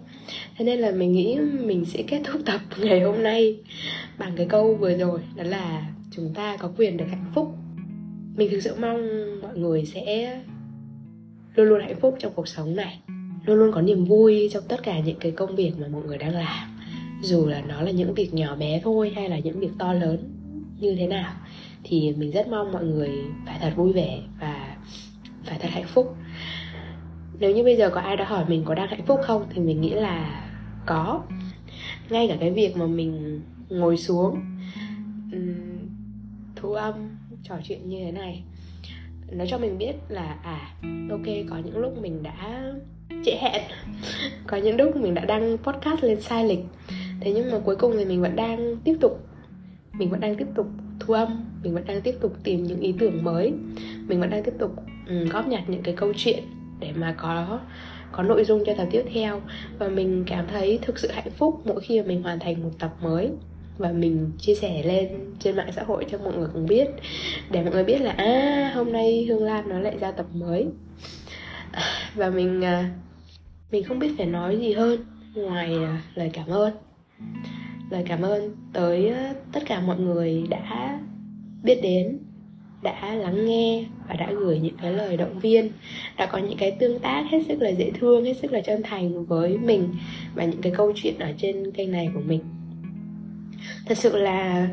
Thế 0.58 0.66
nên 0.66 0.80
là 0.80 0.92
mình 0.92 1.12
nghĩ 1.12 1.38
mình 1.64 1.86
sẽ 1.86 2.04
kết 2.08 2.22
thúc 2.24 2.42
tập 2.46 2.62
ngày 2.82 3.02
hôm 3.02 3.24
nay 3.24 3.58
bằng 4.18 4.34
cái 4.36 4.46
câu 4.50 4.76
vừa 4.76 4.98
rồi, 4.98 5.20
đó 5.36 5.44
là 5.44 5.86
chúng 6.12 6.34
ta 6.34 6.58
có 6.58 6.72
quyền 6.78 6.98
được 6.98 7.06
hạnh 7.10 7.26
phúc. 7.36 7.56
Mình 8.36 8.50
thực 8.52 8.60
sự 8.60 8.76
mong 8.80 9.02
mọi 9.42 9.58
người 9.58 9.86
sẽ 9.86 10.38
luôn 11.56 11.68
luôn 11.68 11.82
hạnh 11.82 12.00
phúc 12.00 12.16
trong 12.20 12.34
cuộc 12.36 12.48
sống 12.48 12.76
này, 12.76 13.00
luôn 13.46 13.58
luôn 13.58 13.72
có 13.72 13.82
niềm 13.82 14.06
vui 14.06 14.50
trong 14.54 14.64
tất 14.68 14.84
cả 14.84 15.00
những 15.00 15.20
cái 15.20 15.32
công 15.32 15.56
việc 15.56 15.72
mà 15.80 15.88
mọi 15.88 16.04
người 16.04 16.18
đang 16.18 16.34
làm. 16.34 16.80
Dù 17.22 17.46
là 17.46 17.62
nó 17.68 17.82
là 17.82 17.92
những 17.92 18.14
việc 18.14 18.34
nhỏ 18.34 18.56
bé 18.56 18.82
thôi 18.84 19.12
hay 19.16 19.30
là 19.30 19.40
những 19.40 19.60
việc 19.60 19.72
to 19.80 19.94
lớn 19.94 20.18
như 20.80 20.96
thế 20.96 21.08
nào, 21.08 21.34
thì 21.84 22.14
mình 22.18 22.32
rất 22.32 22.48
mong 22.48 22.72
mọi 22.72 22.84
người 22.84 23.10
phải 23.46 23.58
thật 23.62 23.72
vui 23.76 23.94
vẻ 23.94 24.20
và 24.40 24.78
phải 25.44 25.60
thật 25.60 25.70
hạnh 25.72 25.88
phúc 25.88 26.16
nếu 27.40 27.52
như 27.56 27.64
bây 27.64 27.78
giờ 27.78 27.90
có 27.90 28.02
ai 28.02 28.18
đó 28.18 28.26
hỏi 28.26 28.46
mình 28.48 28.64
có 28.66 28.76
đang 28.76 28.88
hạnh 28.88 29.06
phúc 29.06 29.20
không, 29.24 29.46
thì 29.50 29.62
mình 29.62 29.82
nghĩ 29.82 29.90
là 29.90 30.50
có. 30.86 31.22
Ngay 32.10 32.28
cả 32.28 32.36
cái 32.40 32.52
việc 32.52 32.78
mà 32.78 32.86
mình 32.86 33.42
ngồi 33.70 33.98
xuống 33.98 34.40
thu 36.56 36.74
âm, 36.74 36.94
trò 37.44 37.56
chuyện 37.64 37.90
như 37.90 37.98
thế 38.06 38.12
này, 38.12 38.44
nó 39.32 39.46
cho 39.46 39.58
mình 39.58 39.78
biết 39.78 39.94
là 40.10 40.38
à 40.44 40.76
ok, 41.10 41.26
có 41.50 41.58
những 41.66 41.78
lúc 41.78 42.02
mình 42.02 42.24
đã 42.24 42.64
trễ 43.26 43.32
hẹn, 43.42 43.62
có 44.48 44.58
những 44.58 44.78
lúc 44.78 44.96
mình 44.96 45.14
đã 45.14 45.26
đăng 45.26 45.58
podcast 45.58 46.04
lên 46.04 46.22
sai 46.22 46.46
lịch, 46.46 46.60
thế 47.22 47.34
nhưng 47.34 47.52
mà 47.52 47.60
cuối 47.60 47.76
cùng 47.76 47.94
thì 47.98 48.06
mình 48.06 48.22
vẫn 48.22 48.36
đang 48.36 48.78
tiếp 48.84 48.96
tục, 49.02 49.28
mình 49.94 50.10
vẫn 50.10 50.20
đang 50.20 50.36
tiếp 50.36 50.48
tục 50.56 50.68
thu 51.00 51.14
âm, 51.14 51.46
mình 51.64 51.74
vẫn 51.74 51.84
đang 51.88 52.02
tiếp 52.02 52.16
tục 52.22 52.34
tìm 52.44 52.64
những 52.64 52.80
ý 52.80 52.94
tưởng 53.00 53.24
mới, 53.24 53.54
mình 54.08 54.20
vẫn 54.20 54.30
đang 54.30 54.44
tiếp 54.44 54.54
tục 54.60 54.76
góp 55.32 55.48
nhặt 55.48 55.64
những 55.68 55.84
cái 55.84 55.94
câu 55.98 56.14
chuyện 56.16 56.44
để 56.80 56.92
mà 56.96 57.16
có 57.18 57.60
có 58.12 58.24
nội 58.24 58.44
dung 58.44 58.64
cho 58.66 58.74
tập 58.78 58.88
tiếp 58.92 59.04
theo. 59.14 59.42
Và 59.80 59.88
mình 59.88 60.24
cảm 60.28 60.48
thấy 60.48 60.80
thực 60.82 61.00
sự 61.00 61.12
hạnh 61.12 61.32
phúc 61.32 61.62
mỗi 61.66 61.82
khi 61.82 62.02
mà 62.02 62.08
mình 62.08 62.24
hoàn 62.24 62.40
thành 62.40 62.64
một 62.64 62.72
tập 62.80 62.94
mới. 63.02 63.30
Và 63.78 63.92
mình 63.92 64.32
chia 64.40 64.56
sẻ 64.56 64.84
lên 64.84 65.08
trên 65.40 65.56
mạng 65.56 65.72
xã 65.76 65.84
hội 65.84 66.06
cho 66.12 66.18
mọi 66.18 66.38
người 66.38 66.48
cùng 66.54 66.66
biết. 66.66 66.88
Để 67.52 67.64
mọi 67.64 67.72
người 67.72 67.84
biết 67.84 68.02
là 68.02 68.12
à 68.12 68.72
hôm 68.76 68.92
nay 68.92 69.26
hương 69.30 69.44
lan 69.44 69.70
nó 69.70 69.80
lại 69.80 69.98
ra 70.00 70.12
tập 70.12 70.26
mới. 70.34 70.68
Và 72.16 72.30
mình 72.30 72.64
à, 72.64 72.90
mình 73.72 73.84
không 73.84 74.00
biết 74.00 74.12
phải 74.18 74.26
nói 74.26 74.58
gì 74.58 74.74
hơn 74.74 75.00
ngoài 75.36 75.74
à, 75.74 76.02
lời 76.16 76.30
cảm 76.34 76.48
ơn. 76.48 76.74
Lời 77.90 78.04
cảm 78.08 78.22
ơn 78.22 78.56
tới 78.74 79.10
à, 79.10 79.34
tất 79.52 79.64
cả 79.66 79.80
mọi 79.80 80.00
người 80.00 80.44
đã 80.50 81.00
biết 81.64 81.80
đến 81.84 82.20
đã 82.82 83.14
lắng 83.14 83.46
nghe 83.46 83.86
và 84.08 84.16
đã 84.16 84.32
gửi 84.32 84.60
những 84.60 84.78
cái 84.82 84.92
lời 84.92 85.18
động 85.18 85.40
viên, 85.40 85.72
đã 86.18 86.26
có 86.26 86.38
những 86.38 86.58
cái 86.58 86.72
tương 86.72 87.00
tác 87.00 87.26
hết 87.32 87.40
sức 87.48 87.62
là 87.62 87.70
dễ 87.70 87.92
thương, 88.00 88.26
hết 88.26 88.34
sức 88.42 88.52
là 88.52 88.62
chân 88.62 88.82
thành 88.84 89.26
với 89.26 89.58
mình 89.58 89.90
và 90.36 90.46
những 90.46 90.62
cái 90.62 90.74
câu 90.76 90.92
chuyện 90.96 91.20
ở 91.20 91.34
trên 91.38 91.72
kênh 91.72 91.92
này 91.92 92.10
của 92.14 92.22
mình. 92.26 92.40
Thật 93.86 93.98
sự 93.98 94.18
là 94.18 94.70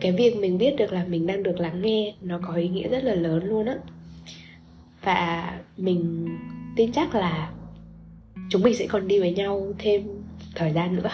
cái 0.00 0.12
việc 0.12 0.36
mình 0.36 0.58
biết 0.58 0.74
được 0.78 0.92
là 0.92 1.04
mình 1.08 1.26
đang 1.26 1.42
được 1.42 1.60
lắng 1.60 1.82
nghe 1.82 2.14
nó 2.22 2.40
có 2.46 2.54
ý 2.54 2.68
nghĩa 2.68 2.88
rất 2.88 3.04
là 3.04 3.14
lớn 3.14 3.44
luôn 3.44 3.66
á. 3.66 3.74
Và 5.02 5.52
mình 5.76 6.28
tin 6.76 6.92
chắc 6.92 7.14
là 7.14 7.50
chúng 8.48 8.62
mình 8.62 8.74
sẽ 8.74 8.86
còn 8.86 9.08
đi 9.08 9.20
với 9.20 9.32
nhau 9.32 9.72
thêm 9.78 10.02
thời 10.54 10.72
gian 10.72 10.96
nữa. 10.96 11.10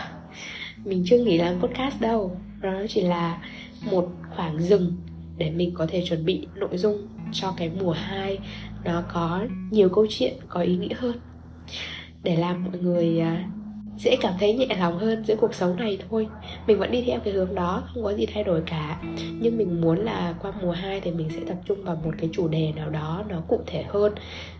Mình 0.84 1.02
chưa 1.06 1.18
nghĩ 1.24 1.38
làm 1.38 1.60
podcast 1.60 2.00
đâu, 2.00 2.36
nó 2.62 2.72
chỉ 2.88 3.00
là 3.00 3.42
một 3.90 4.08
khoảng 4.36 4.62
dừng 4.62 4.96
để 5.40 5.50
mình 5.50 5.74
có 5.74 5.86
thể 5.86 6.02
chuẩn 6.04 6.24
bị 6.24 6.46
nội 6.54 6.76
dung 6.76 7.08
cho 7.32 7.54
cái 7.56 7.70
mùa 7.80 7.92
2 7.92 8.38
nó 8.84 9.02
có 9.12 9.44
nhiều 9.70 9.88
câu 9.88 10.06
chuyện, 10.10 10.34
có 10.48 10.60
ý 10.60 10.76
nghĩa 10.76 10.94
hơn. 10.94 11.16
Để 12.22 12.36
làm 12.36 12.64
mọi 12.64 12.78
người 12.78 13.20
à, 13.20 13.44
dễ 13.98 14.16
cảm 14.20 14.34
thấy 14.40 14.54
nhẹ 14.54 14.66
lòng 14.80 14.98
hơn 14.98 15.24
giữa 15.24 15.36
cuộc 15.36 15.54
sống 15.54 15.76
này 15.76 15.98
thôi. 16.10 16.28
Mình 16.66 16.78
vẫn 16.78 16.90
đi 16.90 17.02
theo 17.06 17.20
cái 17.24 17.32
hướng 17.34 17.54
đó, 17.54 17.82
không 17.86 18.04
có 18.04 18.14
gì 18.14 18.26
thay 18.26 18.44
đổi 18.44 18.62
cả. 18.66 19.02
Nhưng 19.40 19.58
mình 19.58 19.80
muốn 19.80 19.98
là 19.98 20.34
qua 20.42 20.52
mùa 20.62 20.72
2 20.72 21.00
thì 21.00 21.10
mình 21.10 21.30
sẽ 21.30 21.40
tập 21.48 21.56
trung 21.66 21.84
vào 21.84 21.96
một 22.04 22.12
cái 22.18 22.30
chủ 22.32 22.48
đề 22.48 22.72
nào 22.76 22.90
đó 22.90 23.24
nó 23.28 23.40
cụ 23.48 23.60
thể 23.66 23.84
hơn. 23.88 24.12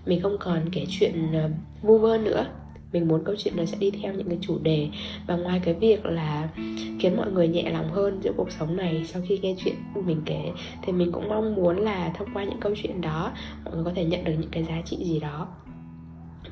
Mình 0.07 0.23
không 0.23 0.37
còn 0.41 0.71
kể 0.73 0.85
chuyện 0.89 1.33
à, 1.33 1.49
vu 1.83 1.99
vơ 1.99 2.19
nữa 2.19 2.47
mình 2.93 3.09
muốn 3.09 3.25
câu 3.25 3.35
chuyện 3.39 3.57
nó 3.57 3.65
sẽ 3.65 3.77
đi 3.81 3.91
theo 3.91 4.15
những 4.15 4.29
cái 4.29 4.39
chủ 4.41 4.59
đề 4.63 4.89
và 5.27 5.37
ngoài 5.37 5.61
cái 5.65 5.75
việc 5.75 6.07
là 6.07 6.49
khiến 6.99 7.17
mọi 7.17 7.33
người 7.33 7.49
nhẹ 7.49 7.71
lòng 7.71 7.91
hơn 7.91 8.21
giữa 8.23 8.33
cuộc 8.37 8.53
sống 8.53 8.77
này 8.77 9.05
sau 9.05 9.23
khi 9.29 9.39
nghe 9.39 9.55
chuyện 9.65 9.75
mình 9.95 10.23
kể, 10.25 10.51
thì 10.83 10.93
mình 10.93 11.13
cũng 11.13 11.29
mong 11.29 11.55
muốn 11.55 11.79
là 11.79 12.13
thông 12.19 12.29
qua 12.35 12.45
những 12.45 12.61
câu 12.61 12.75
chuyện 12.83 13.01
đó, 13.01 13.33
mọi 13.65 13.75
người 13.75 13.85
có 13.85 13.93
thể 13.95 14.05
nhận 14.05 14.25
được 14.25 14.35
những 14.39 14.51
cái 14.51 14.65
giá 14.65 14.83
trị 14.85 14.97
gì 14.97 15.21
đó. 15.21 15.49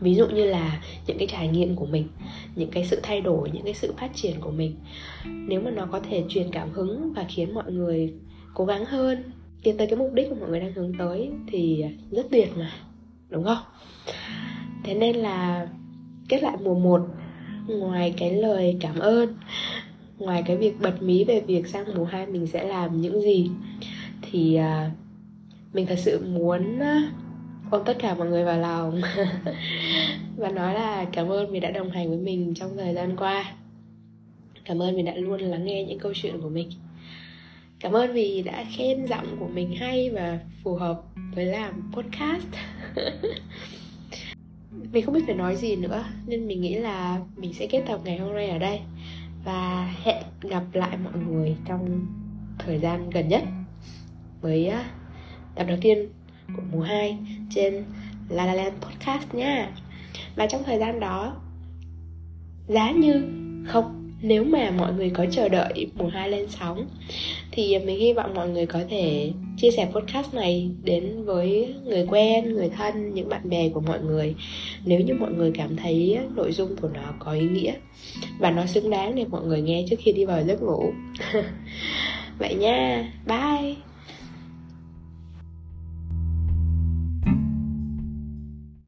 Ví 0.00 0.14
dụ 0.14 0.26
như 0.26 0.44
là 0.44 0.82
những 1.06 1.18
cái 1.18 1.28
trải 1.30 1.48
nghiệm 1.48 1.76
của 1.76 1.86
mình, 1.86 2.08
những 2.56 2.70
cái 2.70 2.84
sự 2.84 3.00
thay 3.02 3.20
đổi, 3.20 3.50
những 3.50 3.64
cái 3.64 3.74
sự 3.74 3.94
phát 3.98 4.10
triển 4.14 4.40
của 4.40 4.50
mình. 4.50 4.76
Nếu 5.24 5.60
mà 5.60 5.70
nó 5.70 5.86
có 5.86 6.00
thể 6.00 6.24
truyền 6.28 6.50
cảm 6.52 6.70
hứng 6.70 7.12
và 7.12 7.24
khiến 7.28 7.54
mọi 7.54 7.72
người 7.72 8.14
cố 8.54 8.64
gắng 8.64 8.84
hơn, 8.84 9.22
tiến 9.62 9.76
tới 9.76 9.86
cái 9.86 9.98
mục 9.98 10.12
đích 10.14 10.30
mà 10.30 10.36
mọi 10.40 10.48
người 10.48 10.60
đang 10.60 10.72
hướng 10.72 10.92
tới 10.98 11.30
thì 11.46 11.84
rất 12.10 12.26
tuyệt 12.30 12.48
mà, 12.56 12.72
đúng 13.28 13.44
không? 13.44 13.58
Thế 14.84 14.94
nên 14.94 15.16
là 15.16 15.68
kết 16.28 16.42
lại 16.42 16.56
mùa 16.62 16.74
1 16.74 17.06
ngoài 17.66 18.14
cái 18.16 18.30
lời 18.30 18.76
cảm 18.80 18.98
ơn 18.98 19.36
ngoài 20.18 20.42
cái 20.46 20.56
việc 20.56 20.80
bật 20.80 21.02
mí 21.02 21.24
về 21.24 21.40
việc 21.40 21.66
sang 21.66 21.84
mùa 21.94 22.04
2 22.04 22.26
mình 22.26 22.46
sẽ 22.46 22.64
làm 22.64 23.00
những 23.00 23.22
gì 23.22 23.50
thì 24.22 24.58
uh, 24.58 24.92
mình 25.72 25.86
thật 25.86 25.98
sự 25.98 26.24
muốn 26.26 26.78
à, 26.78 27.12
ôm 27.70 27.82
tất 27.84 27.96
cả 27.98 28.14
mọi 28.14 28.28
người 28.28 28.44
vào 28.44 28.58
lòng. 28.58 29.00
Và 30.36 30.48
nói 30.48 30.74
là 30.74 31.04
cảm 31.12 31.28
ơn 31.28 31.50
vì 31.50 31.60
đã 31.60 31.70
đồng 31.70 31.90
hành 31.90 32.08
với 32.08 32.18
mình 32.18 32.54
trong 32.54 32.76
thời 32.76 32.94
gian 32.94 33.16
qua. 33.16 33.52
Cảm 34.64 34.82
ơn 34.82 34.96
vì 34.96 35.02
đã 35.02 35.14
luôn 35.14 35.40
lắng 35.40 35.64
nghe 35.64 35.84
những 35.84 35.98
câu 35.98 36.12
chuyện 36.14 36.40
của 36.40 36.48
mình. 36.48 36.70
Cảm 37.80 37.92
ơn 37.92 38.12
vì 38.12 38.42
đã 38.42 38.64
khen 38.76 39.06
giọng 39.06 39.36
của 39.38 39.48
mình 39.48 39.76
hay 39.76 40.10
và 40.10 40.38
phù 40.64 40.74
hợp 40.74 41.02
với 41.34 41.44
làm 41.44 41.92
podcast. 41.92 42.48
mình 44.92 45.04
không 45.04 45.14
biết 45.14 45.22
phải 45.26 45.34
nói 45.34 45.56
gì 45.56 45.76
nữa, 45.76 46.04
nên 46.26 46.46
mình 46.46 46.60
nghĩ 46.60 46.74
là 46.74 47.20
mình 47.36 47.54
sẽ 47.54 47.66
kết 47.66 47.82
tập 47.88 48.00
ngày 48.04 48.18
hôm 48.18 48.34
nay 48.34 48.48
ở 48.48 48.58
đây. 48.58 48.80
Và 49.44 49.92
hẹn 50.02 50.22
gặp 50.42 50.64
lại 50.72 50.96
mọi 51.04 51.22
người 51.28 51.56
trong 51.64 52.06
thời 52.58 52.78
gian 52.78 53.10
gần 53.10 53.28
nhất 53.28 53.42
với 54.40 54.72
tập 55.54 55.64
đầu 55.68 55.76
tiên 55.80 56.08
của 56.56 56.62
mùa 56.72 56.82
2 56.82 57.18
trên 57.50 57.84
La 58.28 58.46
La 58.46 58.54
Land 58.54 58.74
Podcast 58.80 59.34
nha. 59.34 59.70
Và 60.36 60.46
trong 60.46 60.62
thời 60.64 60.78
gian 60.78 61.00
đó, 61.00 61.36
Giá 62.68 62.90
như 62.90 63.22
không, 63.66 64.12
nếu 64.22 64.44
mà 64.44 64.70
mọi 64.70 64.92
người 64.92 65.10
có 65.10 65.26
chờ 65.30 65.48
đợi 65.48 65.90
mùa 65.94 66.08
2 66.08 66.28
lên 66.30 66.46
sóng, 66.48 66.88
thì 67.50 67.78
mình 67.78 68.00
hy 68.00 68.12
vọng 68.12 68.34
mọi 68.34 68.48
người 68.48 68.66
có 68.66 68.80
thể 68.90 69.32
chia 69.60 69.70
sẻ 69.70 69.88
podcast 69.94 70.34
này 70.34 70.70
đến 70.82 71.24
với 71.24 71.74
người 71.84 72.06
quen, 72.10 72.54
người 72.54 72.68
thân, 72.68 73.14
những 73.14 73.28
bạn 73.28 73.48
bè 73.50 73.68
của 73.68 73.80
mọi 73.80 74.00
người 74.00 74.34
nếu 74.84 75.00
như 75.00 75.14
mọi 75.14 75.32
người 75.32 75.50
cảm 75.54 75.76
thấy 75.76 76.18
nội 76.36 76.52
dung 76.52 76.76
của 76.76 76.88
nó 76.88 77.14
có 77.18 77.32
ý 77.32 77.48
nghĩa 77.48 77.72
và 78.38 78.50
nó 78.50 78.66
xứng 78.66 78.90
đáng 78.90 79.14
để 79.14 79.24
mọi 79.24 79.42
người 79.44 79.62
nghe 79.62 79.84
trước 79.90 79.96
khi 79.98 80.12
đi 80.12 80.24
vào 80.24 80.42
giấc 80.46 80.62
ngủ. 80.62 80.92
Vậy 82.38 82.54
nha, 82.54 83.12
bye. 83.26 83.87